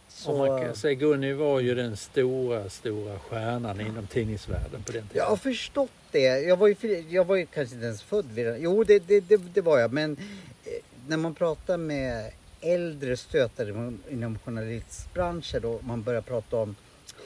[0.10, 4.92] Så, Och man kan säga Gunny var ju den stora, stora stjärnan inom tidningsvärlden på
[4.92, 5.08] den tiden.
[5.14, 6.20] jag har förstått det.
[6.40, 8.62] Jag var ju, jag var ju kanske inte ens född vid den.
[8.62, 9.94] Jo, det, det, det, det var jag.
[9.94, 10.18] Men
[10.66, 10.72] eh,
[11.08, 16.76] när man pratar med äldre stötare inom- journalistbranschen och man börjar prata om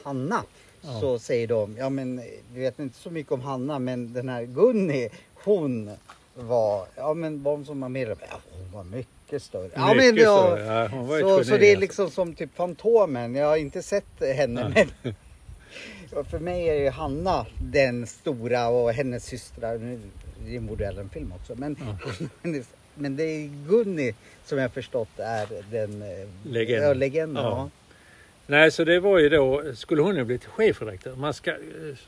[0.03, 0.43] Hanna.
[0.81, 0.99] Ja.
[0.99, 2.21] Så säger de, ja men
[2.53, 5.91] vi vet inte så mycket om Hanna men den här Gunni, hon
[6.35, 8.17] var, ja men var hon som var medlem?
[8.29, 9.69] Ja, hon var mycket större.
[9.73, 10.65] Ja, men, Mycket ja, större.
[11.19, 11.79] Ja, så, så det är alltså.
[11.79, 13.35] liksom som typ Fantomen.
[13.35, 15.13] Jag har inte sett henne men
[16.29, 19.77] För mig är ju Hanna den stora och hennes systrar.
[19.77, 19.99] Nu
[20.45, 21.55] det borde en film också.
[21.55, 21.77] Men
[22.43, 26.87] hennes men det är Gunni som jag förstått är den eh, Legenden.
[26.87, 27.49] Ja, legenden Ja.
[27.49, 27.69] ja.
[28.47, 31.15] Nej, så det var ju då, skulle hon ju blivit chefredaktör.
[31.15, 31.57] Man ska eh,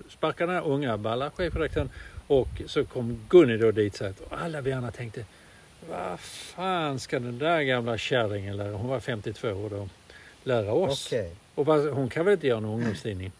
[0.09, 1.89] sparka den här unga balla chefredaktören
[2.27, 5.25] och så kom Gunni då dit så att alla vi andra tänkte
[5.89, 9.89] vad fan ska den där gamla kärringen lära, hon var 52 år då,
[10.43, 11.07] lära oss?
[11.07, 11.31] Okej.
[11.55, 13.31] Och vad, hon kan väl inte göra någon ungdomstidning?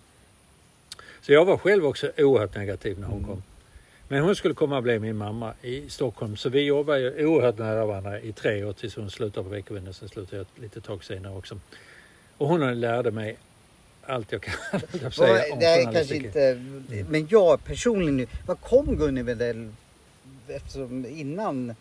[1.28, 3.30] Så jag var själv också oerhört negativ när hon Mm.
[3.30, 3.44] kom.
[4.08, 6.38] Men hon skulle komma och bli min mamma i Stockholm.
[6.38, 9.94] Så vi jobbade ju oerhört nära varandra i tre år tills hon slutade på Veckovinden.
[9.94, 11.60] Sen slutade jag ett litet tag senare också.
[12.38, 13.38] Och hon lärde mig
[14.06, 14.54] allt jag kan
[15.02, 16.62] jag säga, om Det är kanske inte,
[17.10, 19.72] men jag personligen nu, vad kom Gunni Wedell
[20.48, 21.76] eftersom innan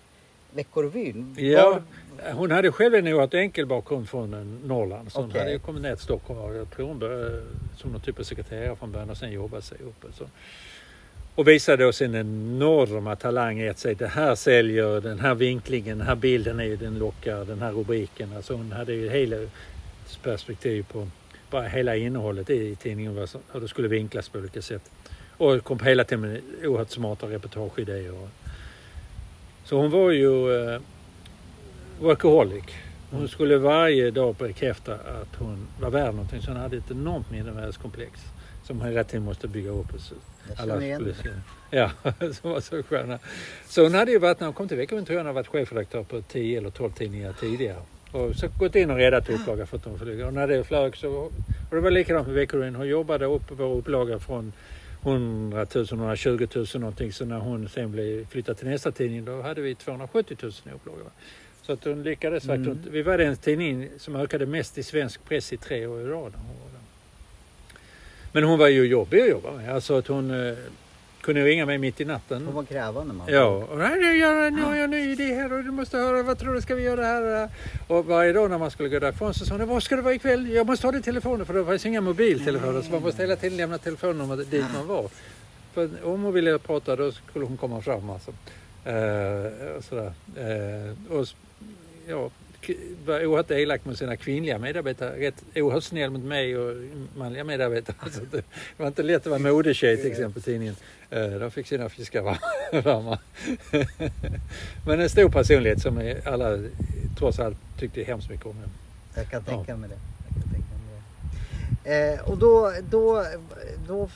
[0.57, 1.35] Veckorevyn?
[1.38, 5.12] Ja, Var- hon hade själv en oerhört enkel bakgrund från eh, Norrland.
[5.12, 5.40] Så hon Okej.
[5.40, 7.42] hade ju kommit ner till Stockholm och jag tror hon började
[7.77, 10.14] som någon typ av sekreterare från början och sen jobbat sig upp.
[10.14, 10.25] Så.
[11.35, 15.99] Och visade då sin enorma talang i att säga det här säljer, den här vinklingen,
[15.99, 18.33] den här bilden är den lockar, den här rubriken.
[18.37, 19.37] Alltså hon hade ju hela
[20.23, 21.09] perspektiv på
[21.51, 24.90] bara hela innehållet i tidningen hur det skulle vinklas på olika sätt.
[25.37, 28.29] Och kom hela tiden med oerhört smarta reportageidéer.
[29.66, 30.81] Så hon var ju eh,
[32.00, 32.64] workaholic.
[33.11, 36.42] Hon skulle varje dag bekräfta att hon var värd någonting.
[36.42, 38.20] Så hon hade ett enormt mindervärdeskomplex
[38.64, 39.94] som hon hela tiden måste bygga upp.
[39.94, 40.14] Och så
[40.57, 41.14] alla skulle.
[41.70, 41.90] Ja,
[42.33, 43.18] som var så sköna.
[43.68, 45.48] Så hon hade ju varit, när hon kom till Veckan tror jag hon hade varit
[45.48, 47.79] chefredaktör på 10 eller 12 tidningar tidigare.
[48.12, 50.26] Och så gått in och räddat upplaga för att hon flög.
[50.26, 51.33] Och när det flög så, och
[51.70, 52.74] det var likadant med Veckorevyn.
[52.74, 54.52] Hon jobbade upp vår upplaga från
[55.07, 57.12] 100 000, 120 000 någonting.
[57.12, 60.71] Så när hon sen blev flyttad till nästa tidning då hade vi 270 000 i
[60.75, 61.05] upplaga.
[61.62, 62.57] Så att hon lyckades Mm.
[62.57, 62.92] verkligen.
[62.92, 66.33] Vi var den tidning som ökade mest i svensk press i tre år i rad.
[68.33, 69.75] Men hon var ju jobbig att jobba med.
[69.75, 70.55] Alltså att hon eh,
[71.26, 72.46] kunde ringa mig mitt i natten.
[72.46, 73.26] Hon var krävande man.
[73.30, 76.54] Ja, och nu har jag en ny idé här och du måste höra, vad tror
[76.54, 77.48] du ska vi göra här?
[77.86, 80.14] Och varje dag när man skulle gå därifrån så sa hon, vad ska det vara
[80.14, 80.50] ikväll?
[80.50, 83.56] Jag måste ha din telefon för det fanns inga mobiltelefoner så man måste hela tiden
[83.56, 85.08] lämna telefonnumret dit man var.
[85.74, 88.30] För om hon ville prata då skulle hon komma fram alltså.
[88.84, 90.12] Eh, och sådär.
[90.36, 91.26] Eh, och
[92.06, 92.30] ja,
[93.07, 95.20] var oerhört elak mot sina kvinnliga medarbetare.
[95.20, 96.76] Rätt oerhört snäll mot mig och
[97.16, 97.96] manliga medarbetare.
[98.12, 98.42] Så det
[98.76, 100.76] var inte lätt att vara modetjej till exempel tidningen.
[101.11, 102.38] Eh, De fick sina fiskar var-
[102.83, 103.18] varma.
[104.87, 106.59] Men en stor personlighet som alla
[107.18, 108.57] trots allt tyckte hemskt mycket om.
[109.14, 109.52] Jag kan Ja.
[109.52, 109.96] tänka mig det.
[110.29, 111.02] Jag kan tänka mig
[111.85, 112.14] det.
[112.14, 113.24] Eh, och då, då,
[113.88, 114.09] då,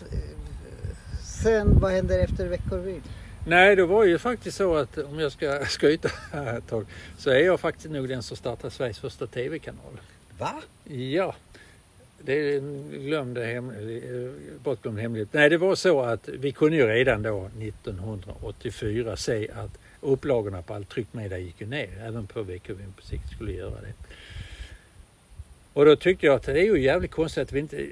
[1.24, 3.02] sen vad händer efter Veckorevyn?
[3.46, 6.08] Nej, det var ju faktiskt så att om jag ska skryta
[6.56, 6.86] ett tag
[7.18, 10.00] så är jag faktiskt nog den som startade Sveriges första tv-kanal.
[10.38, 10.62] Va?
[10.94, 11.34] Ja,
[12.22, 14.30] det är en glömd hemlig, eh,
[14.64, 15.28] bortglömd hemlighet.
[15.32, 20.74] Nej, det var så att vi kunde ju redan då 1984 se att upplagorna på
[20.74, 21.88] all tryckt media gick ju ner.
[22.02, 23.92] Även på Veckorevyn på sikt skulle göra det.
[25.72, 27.86] Och då tyckte jag att det är ju jävligt konstigt att vi inte,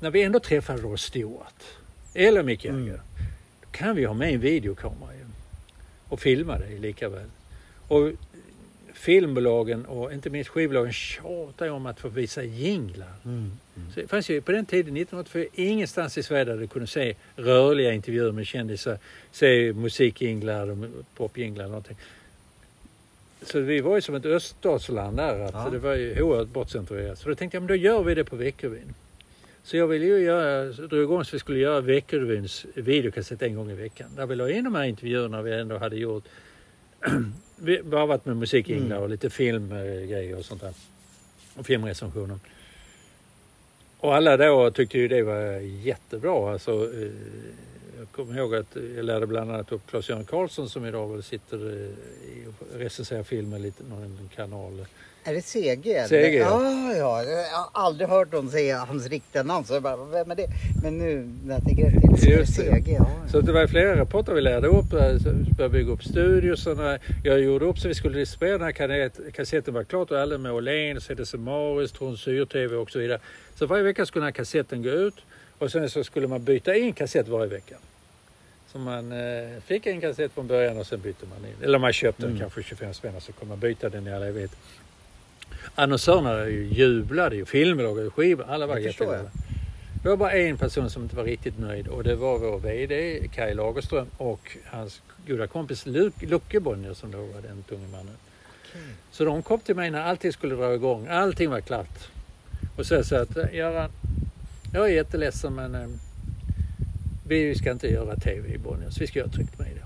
[0.00, 1.62] när vi ändå träffade Ross Stewart
[2.14, 3.00] eller Mick Jagger, Mm.
[3.70, 5.24] Kan vi ha med en videokamera ju.
[6.08, 7.26] Och filma det lika väl.
[7.88, 8.10] Och
[8.94, 13.12] filmbolagen och inte minst skivbolagen tjatar ju om att få visa jinglar.
[13.24, 13.50] Mm.
[13.94, 17.14] Så det fanns ju på den tiden, 1984, ingenstans i Sverige där du kunde se
[17.36, 18.98] rörliga intervjuer med kändisar,
[19.32, 21.96] se musikjinglar, popjinglar eller någonting.
[23.42, 25.68] Så vi var ju som ett öststatsland där, att Ja.
[25.72, 27.18] det var ju oerhört bortcenturerat.
[27.18, 28.94] Så då tänkte jag, men då gör vi det på Veckorevyn.
[29.70, 33.70] Så jag ville ju göra, drog igång så vi skulle göra Veckorevyns videokassett en gång
[33.70, 34.10] i veckan.
[34.16, 36.24] Där vi la in de här intervjuerna vi ändå hade gjort.
[37.56, 39.02] vi bara varit med musikjinglar Mm.
[39.02, 40.74] och lite filmgrejer och sånt där.
[41.54, 42.38] Och filmrecensioner.
[43.98, 46.52] Och alla då tyckte ju det var jättebra.
[46.52, 47.10] Alltså, eh,
[47.98, 51.56] jag kommer ihåg att jag lärde bland annat upp Claes-Göran Karlsson som idag väl sitter
[51.56, 54.86] eh, och recenserar filmer lite någon kanal.
[55.24, 56.06] Är det CG?
[56.08, 56.62] CG, ja.
[56.62, 56.96] ja.
[56.96, 57.22] ja.
[57.24, 59.64] Jag har aldrig hört någon säga hans riktiga namn.
[59.66, 60.46] Så jag bara, vem är det?
[60.82, 62.26] Men nu när jag tänker efter.
[62.30, 62.62] Just det.
[62.82, 62.92] CG?
[62.98, 66.66] Ja, Så det var flera rapporter vi lärde upp, eh, vi började bygga upp studios.
[66.66, 70.20] och när Jag gjorde upp så vi skulle distribuera den här kassetten, var klart och
[70.20, 73.18] alla med Åhlén, CDC Maris, Tron Syr-TV och så vidare.
[73.58, 75.14] Så varje vecka skulle den här kassetten gå ut
[75.58, 77.74] och sen så skulle man byta in kassett varje vecka.
[78.72, 79.18] Så man eh,
[79.66, 81.64] fick en kassett från början och sen bytte man in.
[81.64, 82.40] Eller man köpte den Mm.
[82.40, 84.50] kanske 25 spänn och så kunde man byta den i all evighet.
[85.74, 88.84] Annonsörerna ju jublade ju, filmbolag och skivor, alla var jag.
[88.84, 89.30] jätteglada.
[90.02, 93.20] Det var bara en person som inte var riktigt nöjd och det var vår VD
[93.34, 98.16] Kaj Lagerström och hans goda kompis Luc- Lucke Bonnier som då var den tunge mannen.
[99.10, 102.08] Så de kom till mig när allting skulle dra igång, allting var klart.
[102.76, 103.90] Och så sa att "Eh, Göran,
[104.74, 105.88] jag är jätteledsen men eh,
[107.28, 109.84] vi ska inte göra TV i Bonniers, vi ska göra tryckt media.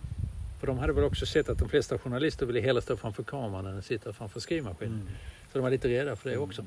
[0.61, 3.67] För de hade väl också sett att de flesta journalister ville hellre stå framför kameran
[3.67, 4.95] än sitta framför skrivmaskinen.
[4.95, 5.07] Mm.
[5.55, 6.65] Så de var lite rädda för det också.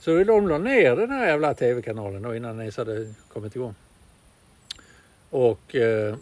[0.00, 3.74] Så de la ner den här jävla tv-kanalen då innan den ens hade kommit igång.
[5.30, 6.16] Och eh,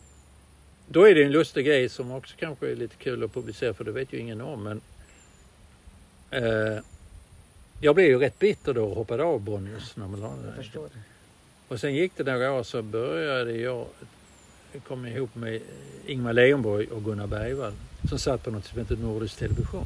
[0.89, 3.85] då är det en lustig grej som också kanske är lite kul att publicera för
[3.85, 4.63] det vet ju ingen om.
[4.63, 4.81] Men,
[6.31, 6.83] eh,
[7.81, 10.81] jag blev ju rätt bitter då och hoppade av Bonniers när man la det.
[11.69, 13.87] Och sen gick det några år så började jag
[14.89, 15.61] komma ihop med
[16.07, 17.73] Ingmar Leijonborg och Gunnar Bergvall
[18.09, 19.85] som satt på något som heter Nordisk Television.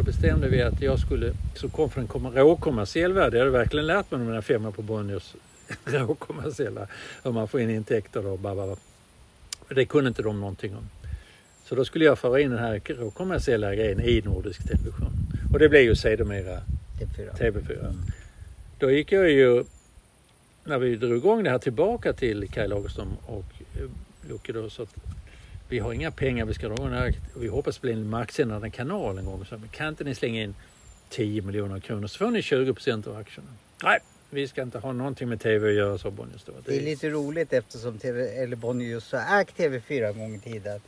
[0.00, 3.50] Då bestämde vi att jag skulle, som kom från en kom- råkommersiell värld, jag hade
[3.50, 5.34] verkligen lärt mig de där fem på Bonniers
[5.84, 6.86] råkommersiella,
[7.24, 8.76] hur man får in intäkter och bababa.
[9.68, 10.88] Det kunde inte de någonting om.
[11.64, 15.12] Så då skulle jag föra in den här råkommersiella grejen i Nordisk Television.
[15.52, 16.60] Och det blev ju sedermera
[17.00, 17.38] TV4.
[17.38, 17.94] TV4.
[18.78, 19.64] Då gick jag ju,
[20.64, 23.90] när vi drog igång det här, tillbaka till Kaj Lagerström och eh,
[24.28, 24.94] Lucke då, så att
[25.70, 27.14] vi har inga pengar, vi ska dra det här.
[27.36, 29.44] Vi hoppas bli en marksändande kanal en gång.
[29.44, 30.54] Så kan inte ni slänga in
[31.08, 33.48] 10 miljoner kronor så får ni 20 procent av aktierna.
[33.82, 33.98] Nej,
[34.30, 36.52] vi ska inte ha någonting med TV att göra, sa Bonniers då.
[36.66, 40.38] Det är lite roligt eftersom TV, eller Bonnier just har ägt TV4 en gång i
[40.38, 40.80] tiden.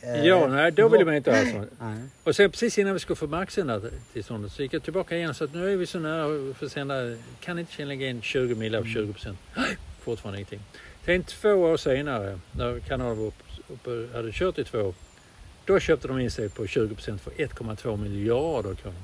[0.00, 1.64] Eh, Ja, nej, då ville man inte ha så.
[1.80, 1.98] Nej.
[2.24, 3.80] Och sen precis innan vi skulle få marksända
[4.12, 6.68] tillståndet så gick jag tillbaka igen så att nu är vi så nära att få
[6.68, 7.16] sända.
[7.40, 9.38] Kan inte lägga in 20 mil av 20 procent?
[10.00, 10.60] Fortfarande ingenting.
[11.04, 14.94] Sen två år senare när kanalen var uppe, uppe, hade kört i två år.
[15.64, 18.96] Då köpte de in sig på 20 procent för 1,2 miljarder kronor.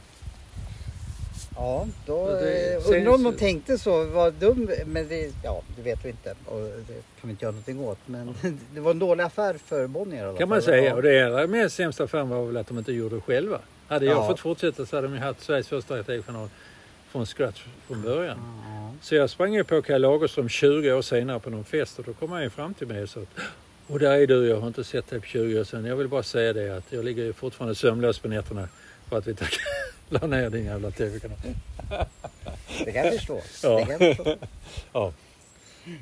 [1.57, 4.05] Ja, då det- eh, undrar om de tänkte så.
[4.05, 7.53] Var dum, men det, ja, det vet vi inte och det kan vi inte göra
[7.53, 7.99] någonting åt.
[8.07, 8.35] Men
[8.75, 10.95] det var en dålig affär för Bonnier Kan man säga.
[10.95, 13.59] Och det allra mest sämsta affären var väl att de inte gjorde det själva.
[13.89, 14.27] Hade jag Ja.
[14.29, 16.49] fått fortsätta så hade de haft Sveriges första tv-kanal
[17.11, 18.39] från scratch från början.
[18.65, 18.93] Ja.
[19.03, 22.13] Så jag sprang ju på Kaj Lagerström 20 år senare på någon fest och då
[22.13, 23.29] kom han ju fram till mig och sa att
[23.93, 25.85] och där är du, jag har inte sett dig på 20 år sedan.
[25.85, 28.69] Jag vill bara säga det att jag ligger ju fortfarande sömnlös på nätterna
[29.09, 29.59] för att vi tack-
[30.09, 31.39] la ner din jävla tv-kanal.
[32.85, 33.41] Det kan jag förstå.
[33.63, 33.79] Ja.
[33.79, 34.37] Det kan jag förstå.
[34.93, 35.13] Ja.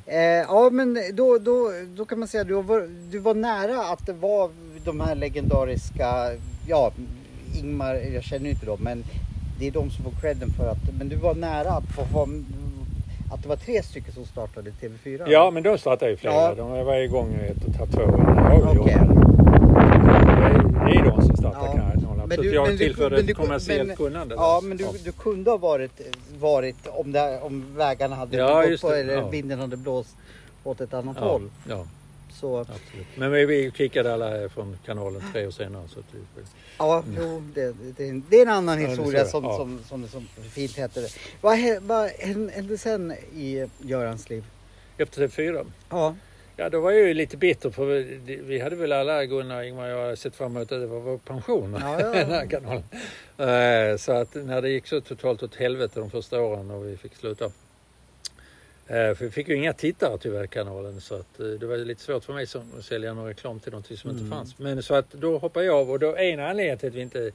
[0.07, 3.83] Eh, ja men då, då, då kan man säga att du var, du var nära
[3.83, 4.51] att det var
[4.85, 6.31] de här legendariska,
[6.69, 6.93] ja
[7.59, 9.05] Ingmar, jag känner ju inte dem men
[9.59, 12.29] det är de som får credden för att, men du var nära att få ha,
[13.31, 15.25] att det var tre stycken som startade TV4.
[15.31, 16.35] ja, men då startade ju flera.
[16.35, 16.55] Ja.
[16.55, 18.85] De var igång ett och ett halvt, två år.
[20.85, 21.73] Det är de som startar Ja.
[21.73, 22.29] kanalen.
[22.29, 24.35] Men du- jag men tillförde du- ett kommersiellt men- kunnande.
[24.35, 24.91] Ja men du, Ja.
[25.05, 26.01] du kunde ha varit,
[26.41, 29.29] varit om, det, om vägarna hade Ja, gått på eller Ja.
[29.29, 30.17] vinden hade blåst
[30.65, 31.51] åt ett annat Ja, håll.
[31.69, 31.85] ja,
[32.41, 33.07] Så absolut.
[33.17, 35.89] Men vi, kickade alla från kanalen tre år senare.
[35.89, 36.43] Så vi,
[36.79, 39.57] Ja, jo, det, det, det är en annan Ja, historia som, ja.
[39.57, 41.09] som, som, som fint heter det.
[41.41, 44.45] Vad, vad hände sen i Görans liv?
[44.99, 46.15] efter TV4 Ja,
[46.57, 49.95] Ja, då var jag ju lite bitter för vi, vi hade väl alla, Gunnar, Ingmar
[49.95, 51.77] och jag, sett fram emot att det var vår pension.
[51.81, 52.13] Ja, ja.
[52.13, 52.83] den här kanalen.
[53.39, 56.97] Eh, Så att när det gick så totalt åt helvete de första åren och vi
[56.97, 57.51] fick sluta.
[58.91, 62.03] Eh, För vi fick ju inga tittare tyvärr kanalen så att eh, det var lite
[62.03, 64.23] svårt för mig som att sälja någon reklam till någonting som Mm.
[64.23, 64.59] inte fanns.
[64.59, 67.31] Men så att då hoppade jag av och då en anledning till att vi inte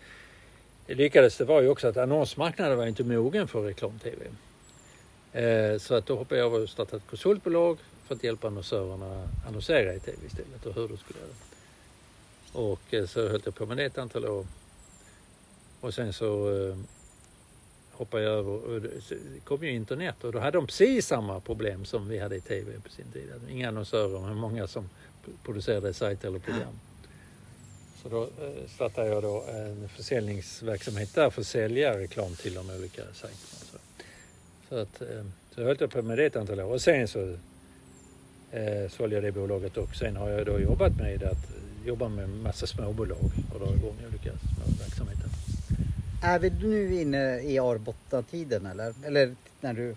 [0.87, 4.25] lyckades det var ju också att annonsmarknaden var inte mogen för reklam-tv.
[5.33, 9.29] Eh, Så att då hoppade jag av och startade ett konsultbolag för att hjälpa annonsörerna
[9.47, 11.35] annonsera i tv istället och hur de skulle göra det.
[12.59, 14.45] Och så höll jag på med det ett antal år.
[15.81, 16.49] Och sen så
[17.97, 21.39] hoppade jag över och det så kom ju internet och då hade de precis samma
[21.39, 23.31] problem som vi hade i tv på sin tid.
[23.49, 24.89] Inga annonsörer men många som
[25.43, 26.79] producerade sajter eller program.
[28.03, 32.69] Så då eh, startade jag då en försäljningsverksamhet där för att sälja reklam till de
[32.69, 33.59] olika sajterna.
[33.71, 33.77] Så,
[34.69, 37.37] så, att, eh, så höll jag på med det ett antal år och sen så
[38.51, 42.09] eh, sålde jag det bolaget och sen har jag då jobbat med att eh, jobba
[42.09, 44.94] med en massa småbolag och dra igång olika småverksamheter
[46.25, 48.93] är vi nu inne i Arbotta-tiden eller?
[49.05, 49.95] Eller när du...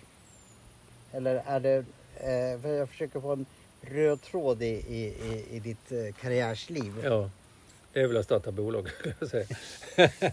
[1.13, 1.85] Eller är det...
[2.21, 3.47] Eh, jag försöker få en
[3.81, 6.93] röd tråd i, i, i, i ditt eh, karriärsliv.
[7.05, 7.31] Ja,
[7.93, 9.47] det är väl att starta bolag kan jag säga.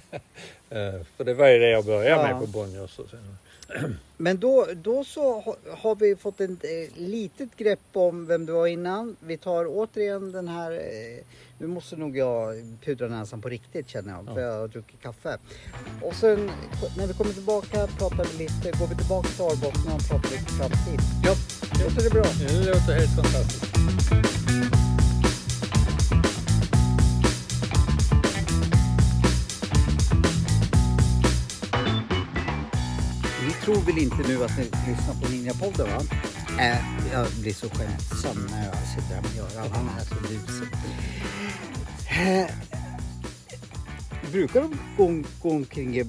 [0.69, 2.23] Eh, För det var ju det jag började Ja.
[2.27, 2.99] med på Bonniers.
[2.99, 3.37] och sen-
[4.17, 8.53] Men då, då så ha- har vi fått ett eh, litet grepp om vem du
[8.53, 9.15] var innan.
[9.19, 11.23] Vi tar återigen den här, eh,
[11.57, 12.55] nu måste nog jag
[12.85, 14.47] pudra näsan på riktigt känner jag, för Ja.
[14.47, 15.37] jag har druckit kaffe.
[16.01, 16.51] Och sen
[16.97, 20.51] när vi kommer tillbaka pratar vi lite, går vi tillbaka till Arbotten och pratar lite
[20.51, 20.99] framtid.
[21.23, 21.35] Ja,
[21.83, 22.23] Låter det bra?
[22.39, 24.64] det låter helt fantastiskt.
[33.65, 36.01] Tror väl inte nu att ni lyssnar på Ninjapodden va?
[36.59, 36.77] Eh,
[37.13, 39.71] jag blir så skötsam när jag sitter här med Göran.
[39.71, 40.67] Han är så busig.
[42.09, 42.49] Eh,
[44.31, 46.03] brukar de gå, gå omkring i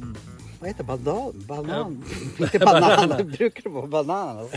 [0.60, 0.98] vad heter det?
[0.98, 1.44] banan?
[1.46, 2.04] banan?
[2.38, 4.48] Inte banan, brukar det vara banan?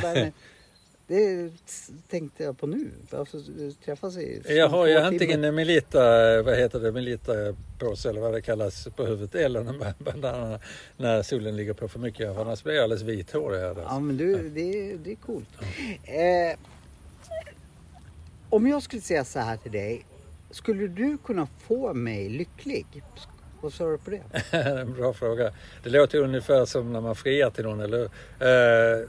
[1.10, 2.92] Alltså, det tänkte jag på nu.
[3.12, 3.38] Alltså,
[3.86, 6.00] träffas i Jag har antingen en Melita,
[6.42, 7.34] vad heter det, Melita
[7.80, 10.60] påse eller vad det kallas på huvudet eller en bandana
[10.98, 12.38] när solen ligger på för mycket.
[12.38, 13.60] Annars blir jag alldeles vithårig.
[13.60, 13.76] Här.
[13.78, 15.50] Ja men du, det, det är coolt.
[16.06, 16.14] Ja.
[16.14, 16.58] Eh,
[18.50, 20.06] om jag skulle säga så här till dig.
[20.52, 22.86] Skulle du kunna få mig lycklig?
[23.62, 24.58] Vad svarar du på det?
[24.58, 25.54] en bra fråga.
[25.84, 29.06] Det låter ungefär som när man friar till någon, eller eh,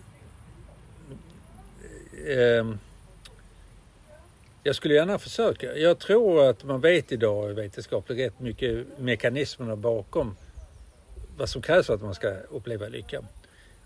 [2.26, 2.74] eh,
[4.62, 5.76] jag skulle gärna försöka.
[5.76, 10.36] Jag tror att man vet idag i vetenskap rätt mycket mekanismerna bakom
[11.36, 13.22] vad som krävs för att man ska uppleva lycka.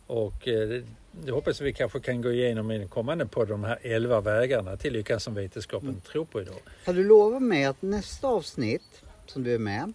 [0.06, 0.82] Och eh,
[1.12, 4.76] det hoppas vi kanske kan gå igenom i den kommande på de här elva vägarna
[4.76, 6.00] till lyckan som vetenskapen mm.
[6.00, 6.54] tror på idag.
[6.84, 9.92] Kan du lova mig att nästa avsnitt som du är med,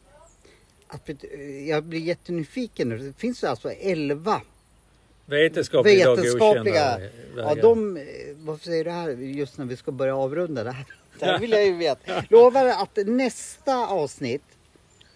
[0.87, 1.09] att
[1.67, 2.89] jag blir jättenyfiken.
[2.89, 4.41] Det finns alltså elva
[5.29, 6.99] Vetenskapliga, vetenskapliga
[7.37, 7.99] ja, de,
[8.37, 10.85] varför säger du det här just när vi ska börja avrunda det här?
[11.19, 12.23] Det här vill jag ju veta.
[12.29, 14.41] Lovar att nästa avsnitt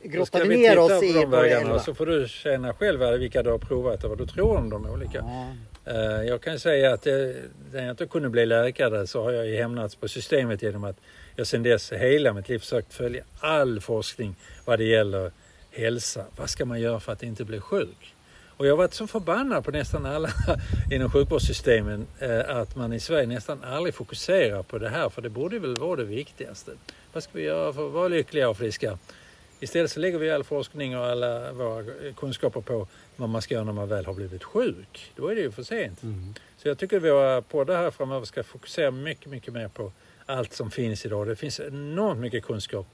[0.04, 1.80] grottar vi ner oss i våra elva.
[1.80, 4.86] Så får du känna själv vilka du har provat och vad du tror om de
[4.86, 5.18] olika.
[5.18, 5.48] Ja.
[5.94, 9.96] Eh, jag kan säga att när jag inte kunde bli läkare så har jag hämnats
[9.96, 10.96] på systemet genom att
[11.36, 14.36] jag sedan dess hela mitt liv försökt följa all forskning
[14.66, 15.32] vad det gäller
[15.72, 16.26] hälsa.
[16.36, 18.14] Vad ska man göra för att inte bli sjuk?
[18.58, 20.30] Och jag har varit så förbannad på nästan alla
[20.92, 25.30] inom sjukvårdssystemen eh, att man i Sverige nästan aldrig fokuserar på det här för det
[25.30, 26.72] borde väl vara det viktigaste.
[27.14, 28.98] Vad ska vi göra för att vara lyckliga och friska?
[29.60, 31.84] Istället så lägger vi all forskning och alla våra
[32.16, 35.12] kunskaper på vad man ska göra när man väl har blivit sjuk.
[35.16, 36.04] Då är det ju för sent.
[36.04, 36.34] Mm.
[36.58, 39.92] Så jag tycker att våra poddar här framöver ska fokusera mycket, mycket mer på
[40.26, 41.28] allt som finns idag.
[41.28, 42.88] Det finns enormt mycket kunskap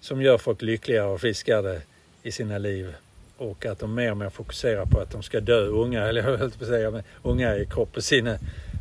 [0.00, 1.80] som gör folk lyckligare och friskare
[2.22, 2.94] i sina liv
[3.38, 6.38] och att de mer och mer fokuserar på att de ska dö unga, eller jag
[6.38, 8.38] höll på att säga, unga i kropp och sinne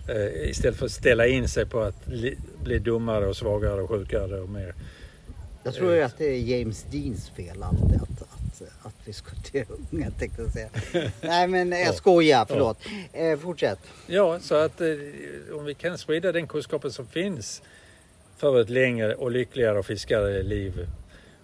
[0.09, 2.05] eh, istället för att ställa in sig på att
[2.63, 4.73] bli dummare och svagare och sjukare och mer.
[5.63, 9.31] Jag tror eh, att det är James Deans fel alltid att, att, att vi ska
[9.51, 10.69] dö unga tänkte jag säga.
[11.21, 12.77] Nej men jag skojar, förlåt.
[13.13, 13.19] Ja.
[13.19, 13.79] Eh, fortsätt.
[14.07, 14.87] Ja, så att eh,
[15.53, 17.61] om vi kan sprida den kunskapen som finns
[18.37, 20.87] för ett längre och lyckligare och friskare liv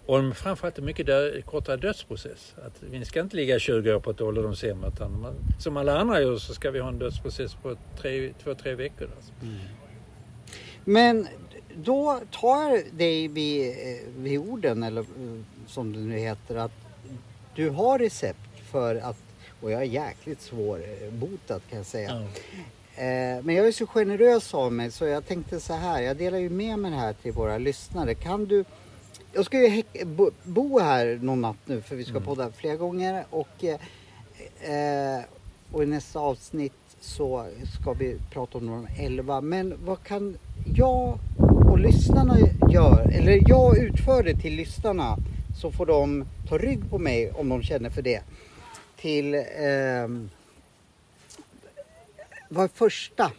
[0.06, 2.54] och framförallt en mycket dö kortare dödsprocess.
[2.66, 6.20] Att vi ska inte ligga 20 år på ett ålderdomshem utan man, som alla andra
[6.20, 9.08] gör så ska vi ha en dödsprocess på tre, två, tre veckor.
[9.16, 9.32] Alltså.
[9.42, 9.58] Mm.
[10.84, 11.28] Men
[11.74, 15.06] då tar dig vid, eh, vid orden, eller eh,
[15.66, 16.72] som det nu heter, att
[17.54, 18.38] du har recept
[18.70, 19.16] för att,
[19.60, 22.10] och jag är jäkligt svårbotad kan jag säga.
[22.10, 22.28] Mm.
[23.46, 26.50] Men jag är så generös av mig så jag tänkte så här, jag delar ju
[26.50, 28.14] med mig det här till våra lyssnare.
[28.14, 28.64] Kan du
[29.34, 29.82] jag ska ju
[30.44, 32.24] bo här någon natt nu för vi ska mm.
[32.24, 35.20] podda flera gånger och, eh,
[35.72, 37.46] och i nästa avsnitt så
[37.80, 39.40] ska vi prata om de elva.
[39.40, 40.36] Men vad kan
[40.76, 41.18] jag
[41.70, 42.38] och lyssnarna
[42.70, 43.02] göra?
[43.04, 45.16] Eller jag utför det till lyssnarna
[45.60, 48.20] så får de ta rygg på mig om de känner för det.
[48.96, 50.08] Till eh,
[52.48, 53.32] vad första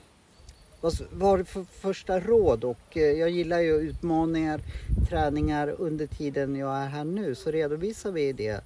[0.86, 2.64] vad var det för första råd?
[2.64, 4.62] Och eh, jag gillar ju utmaningar,
[5.10, 7.36] träningar under tiden jag är här nu.
[7.36, 8.62] Så redovisar vi det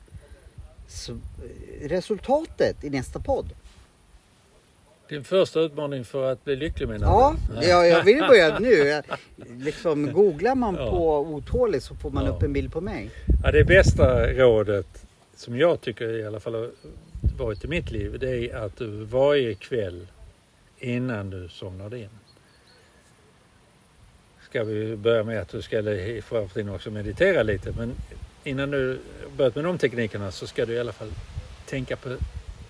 [1.82, 3.46] resultatet i nästa podd.
[5.10, 7.68] Din första utmaning för att bli lycklig menar ja, du?
[7.68, 9.02] Ja, jag vill börja nu.
[9.66, 10.90] Liksom, googlar man ja.
[10.90, 12.32] på otålig så får man ja.
[12.32, 13.10] upp en bild på mig.
[13.44, 15.06] Ja, det bästa rådet
[15.36, 16.70] som jag tycker i alla fall har
[17.38, 20.08] varit i mitt liv det är att du varje kväll
[20.80, 22.10] innan du somnade in.
[24.50, 27.94] Ska vi börja med att du ska i framtiden också meditera lite men
[28.44, 29.00] innan du
[29.38, 31.12] börjat med de teknikerna så ska du i alla fall
[31.66, 32.16] tänka på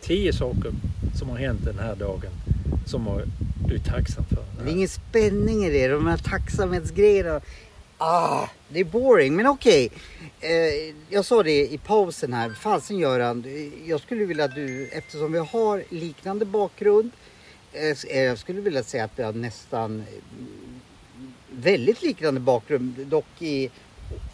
[0.01, 0.72] tio saker
[1.16, 2.32] som har hänt den här dagen
[2.86, 3.22] som
[3.68, 4.43] du är tacksam för.
[4.64, 7.41] Det är ingen spänning i det, de här tacksamhetsgrejerna.
[7.97, 9.89] Ah, det är boring, men okej.
[10.38, 10.51] Okay.
[10.51, 12.49] Eh, jag sa det i pausen här.
[12.49, 13.45] Fasen Göran,
[13.86, 17.28] jag skulle vilja att du, eftersom vi har liknande bakgrund, Eh,
[18.13, 20.03] jag skulle vilja säga att det har nästan
[21.51, 23.70] väldigt liknande bakgrund, dock i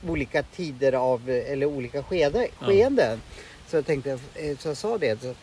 [0.08, 3.20] olika tider av, eller olika skede, skeenden.
[3.26, 3.42] Ja.
[3.68, 5.36] Så jag tänkte, eh, så jag sa det,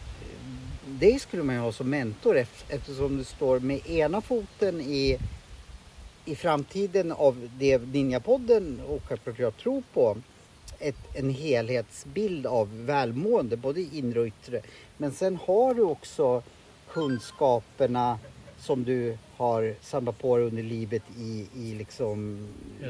[0.87, 5.19] det skulle man ju ha som mentor eftersom du står med ena foten i,
[6.25, 10.17] i framtiden av det Ninjapodden och självklart jag tror på.
[10.79, 14.63] Ett, en helhetsbild av välmående, både inre och yttre.
[14.97, 16.43] Men sen har du också
[16.93, 18.19] kunskaperna
[18.59, 22.49] som du har samlat på dig under livet i, i, liksom,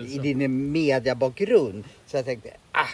[0.08, 1.84] i din mediabakgrund.
[2.06, 2.86] Så jag tänkte, ah,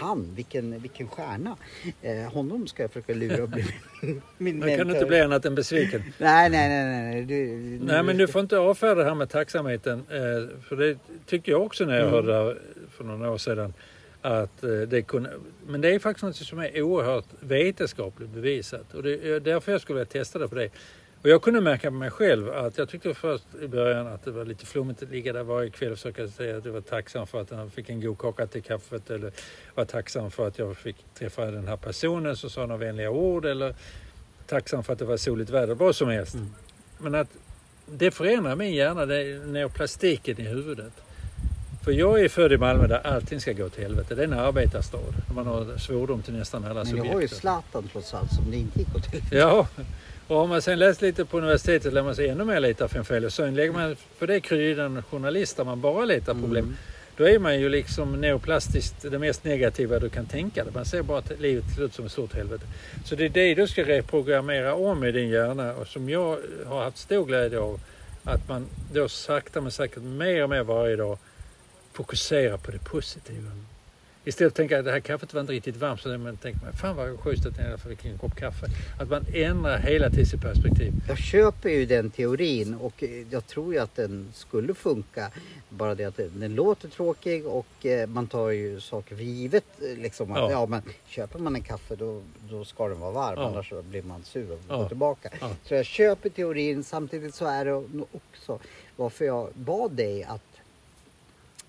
[0.00, 1.56] han, vilken, vilken stjärna.
[2.02, 3.64] Eh, honom ska jag försöka lura och bli
[4.02, 4.94] min, min Man kan mentor.
[4.96, 6.02] inte bli annat än besviken.
[6.18, 6.84] Nej, nej, nej.
[6.84, 7.24] nej, nej.
[7.24, 9.98] Du, Nej men du får inte avfärda det här med tacksamheten.
[9.98, 12.12] eh, För det tyckte jag också när jag Mm.
[12.14, 12.58] hörde det här
[12.96, 13.74] för några år sedan.
[14.24, 15.30] Att eh, det kunde,
[15.66, 18.94] men det är faktiskt något som är oerhört vetenskapligt bevisat.
[18.94, 20.70] Och det är därför jag skulle vilja testa det på dig.
[21.22, 24.30] Och jag kunde märka på mig själv att jag tyckte först i början att det
[24.30, 27.26] var lite flummigt att ligga där varje kväll och försöka säga att jag var tacksam
[27.26, 29.32] för att jag fick en god kaka till kaffet eller
[29.74, 33.44] var tacksam för att jag fick träffa den här personen som sa några vänliga ord
[33.44, 33.74] eller
[34.46, 36.34] tacksam för att det var soligt väder, vad som helst.
[36.34, 36.54] Mm.
[36.98, 37.28] Men att
[37.86, 40.92] det förändrar min hjärna, det är neoplastiken i huvudet.
[41.84, 44.14] För jag är född i Malmö där allting ska gå till helvete.
[44.14, 44.98] Det är en arbetarstad.
[45.34, 47.08] Man har svordom till nästan alla Men subjekter.
[47.08, 49.36] jag har ju Zlatan trots allt som det inte gick åt helvete.
[49.36, 49.66] Ja,
[50.28, 52.98] och har man sen läst lite på universitetet lär man sig ännu mer leta för
[52.98, 53.24] en fel.
[53.24, 56.64] Och sen lägger man för det kryddan journalist där man bara letar problem.
[56.64, 56.76] Mm.
[57.16, 60.72] Då är man ju liksom neoplastiskt det mest negativa du kan tänka dig.
[60.74, 62.64] Man ser bara att livet ser ut som ett stort helvete.
[63.04, 66.84] Så det är det du ska reprogrammera om i din hjärna och som jag har
[66.84, 67.80] haft stor glädje av.
[68.24, 71.18] Att man då sakta men säkert mer och mer varje dag
[71.94, 73.50] fokuserar på det positiva.
[74.26, 76.60] Istället för att tänka att det här kaffet var inte riktigt varmt så man tänker
[76.64, 78.66] man, fan vad schysst att jag fick en kopp kaffe.
[79.00, 80.92] Att man ändrar hela tiden sitt perspektiv.
[81.08, 85.30] Jag köper ju den teorin och eh, jag tror ju att den skulle funka.
[85.68, 89.64] Bara det att den, låter tråkig och eh, man tar ju saker för givet.
[89.82, 90.50] eh, Liksom Ja.
[90.50, 90.66] ja.
[90.66, 93.46] men köper man en kaffe då, då ska den vara varm Ja.
[93.46, 94.76] annars blir man sur och Ja.
[94.76, 95.30] går tillbaka.
[95.64, 97.72] Så jag köper teorin samtidigt så är det
[98.12, 98.58] också
[98.96, 100.40] varför jag bad dig att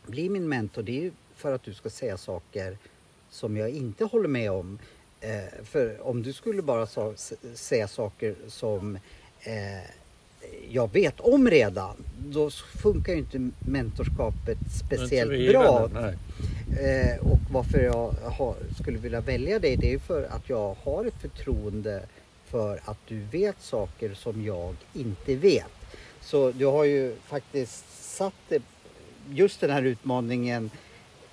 [0.08, 0.84] bli min mentor.
[0.84, 2.78] Det är ju för att du ska säga saker
[3.30, 4.80] som jag inte håller med om.
[5.22, 7.14] Eh, för om du skulle bara sa,
[7.54, 8.96] säga saker som
[9.42, 9.90] eh,
[10.70, 15.90] jag vet om redan, då funkar ju inte mentorskapet speciellt Inte bra.
[16.80, 20.76] Eh, och varför jag har, skulle vilja välja dig, det är ju för att jag
[20.84, 22.04] har ett förtroende
[22.46, 25.72] för att du vet saker som jag inte vet.
[26.22, 28.62] Så du har ju faktiskt satt det,
[29.34, 30.70] just den här utmaningen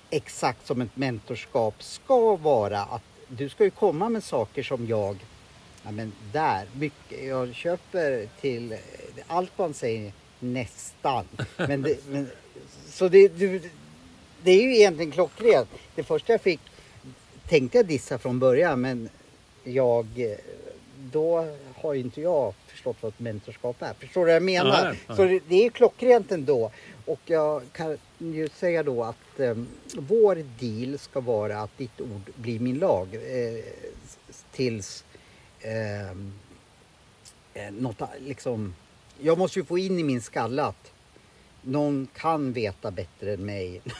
[0.09, 2.81] exakt som ett mentorskap ska vara.
[2.81, 5.17] Att du ska ju komma med saker som jag,
[5.83, 8.77] ja men där, mycket, jag köper till
[9.27, 11.25] allt man säger nästan.
[11.57, 12.29] Men det, men,
[12.89, 13.61] så det, du,
[14.43, 15.69] det är ju egentligen klockrent.
[15.95, 16.59] Det första jag fick
[17.47, 19.09] tänkte jag dissa från början men
[19.63, 20.07] jag,
[20.97, 23.93] då har ju inte jag förstått vad ett mentorskap är.
[23.93, 24.83] Förstår du vad jag menar?
[24.83, 25.17] Nej, nej.
[25.17, 26.71] Så det, det är klockrent ändå.
[27.05, 29.55] Och jag kan ju säga då att eh,
[29.95, 33.07] vår deal ska vara att ditt ord blir min lag.
[33.13, 33.63] Eh,
[34.51, 35.03] tills
[35.59, 36.11] eh,
[37.53, 38.75] eh, något liksom...
[39.19, 40.92] Jag måste ju få in i min skalle att
[41.63, 43.81] någon kan veta bättre än mig.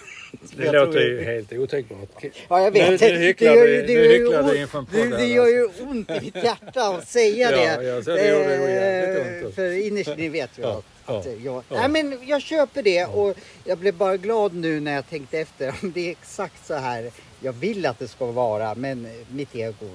[0.57, 2.23] Det Jag låter ju helt otänkbart.
[2.49, 3.01] Ja, jag vet.
[3.01, 5.83] Nu, nu hycklar du, ju- det ju ont- inför en podd det, gör ju alltså.
[5.83, 7.83] ont i mitt hjärta att säga Ja, det.
[7.87, 9.55] ja, så det gjorde Eh, ont.
[9.55, 10.83] För innerst inne vet jag Ja,
[11.17, 11.63] att ja, jag...
[11.69, 11.87] ja.
[11.87, 13.35] Nej, men jag köper det och
[13.65, 15.73] jag blev bara glad nu när jag tänkte efter.
[15.93, 19.85] Det är exakt så här jag vill att det ska vara men mitt ego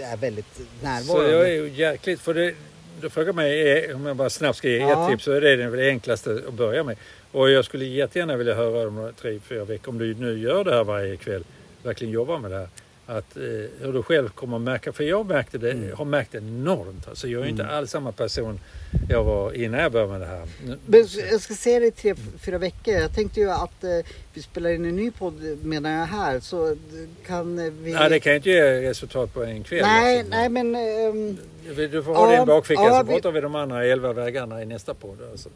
[0.00, 1.32] är väldigt Så närvarande.
[1.32, 2.20] jag är ju jäkligt...
[2.20, 2.54] För det,
[3.02, 5.04] du frågar mig eh, om jag bara snabbt ska ge Ja.
[5.04, 6.96] ett tips så är det det enklaste att börja med.
[7.32, 10.74] Och jag skulle jättegärna vilja höra om tre, fyra veckor om du nu gör det
[10.74, 11.44] här varje kväll.
[11.82, 12.68] Verkligen jobbar med det här.
[13.06, 13.42] Att, eh,
[13.80, 14.92] hur du själv kommer att märka.
[14.92, 15.96] För jag märkte det, Mm.
[15.96, 17.08] har märkt det enormt.
[17.08, 18.60] Alltså jag är inte alls samma person
[19.08, 20.48] jag var innan jag började med det här.
[20.86, 22.94] Men jag ska säga det i tre, fyra veckor.
[22.94, 23.90] Jag tänkte ju att eh,
[24.34, 26.76] vi spelar in en ny podd medan jag är här så eh,
[27.26, 27.92] kan eh, vi...
[27.92, 29.82] Ja, det kan ju inte ge resultat på en kväll.
[29.82, 30.30] nej, alltså.
[30.36, 30.74] nej men...
[30.76, 31.38] ehm,
[31.90, 33.84] Du får ha det i Ja, en bakficka ja, så vi- pratar vi de andra
[33.84, 35.18] elva vägarna i nästa podd.
[35.30, 35.48] Alltså.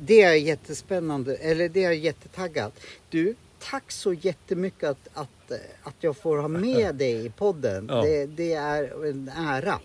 [0.00, 2.72] Det är jättespännande, eller det är jättetaggad.
[3.10, 3.34] Du,
[3.70, 5.52] tack så jättemycket att, att,
[5.82, 7.86] att jag får ha med dig i podden.
[7.88, 8.02] Ja.
[8.02, 9.78] Det, det är en ära.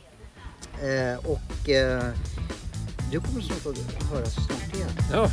[0.84, 2.04] Eh, och eh,
[3.12, 4.90] du kommer snart att höras snart igen.
[5.12, 5.30] Ja,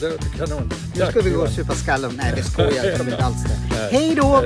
[0.00, 0.70] det kanon.
[0.94, 2.12] Nu ska Tack, vi gå och supa skallen.
[2.16, 2.82] Nej, det skojar.
[2.82, 3.78] Det ska vi inte alls det.
[3.92, 4.44] Hej då.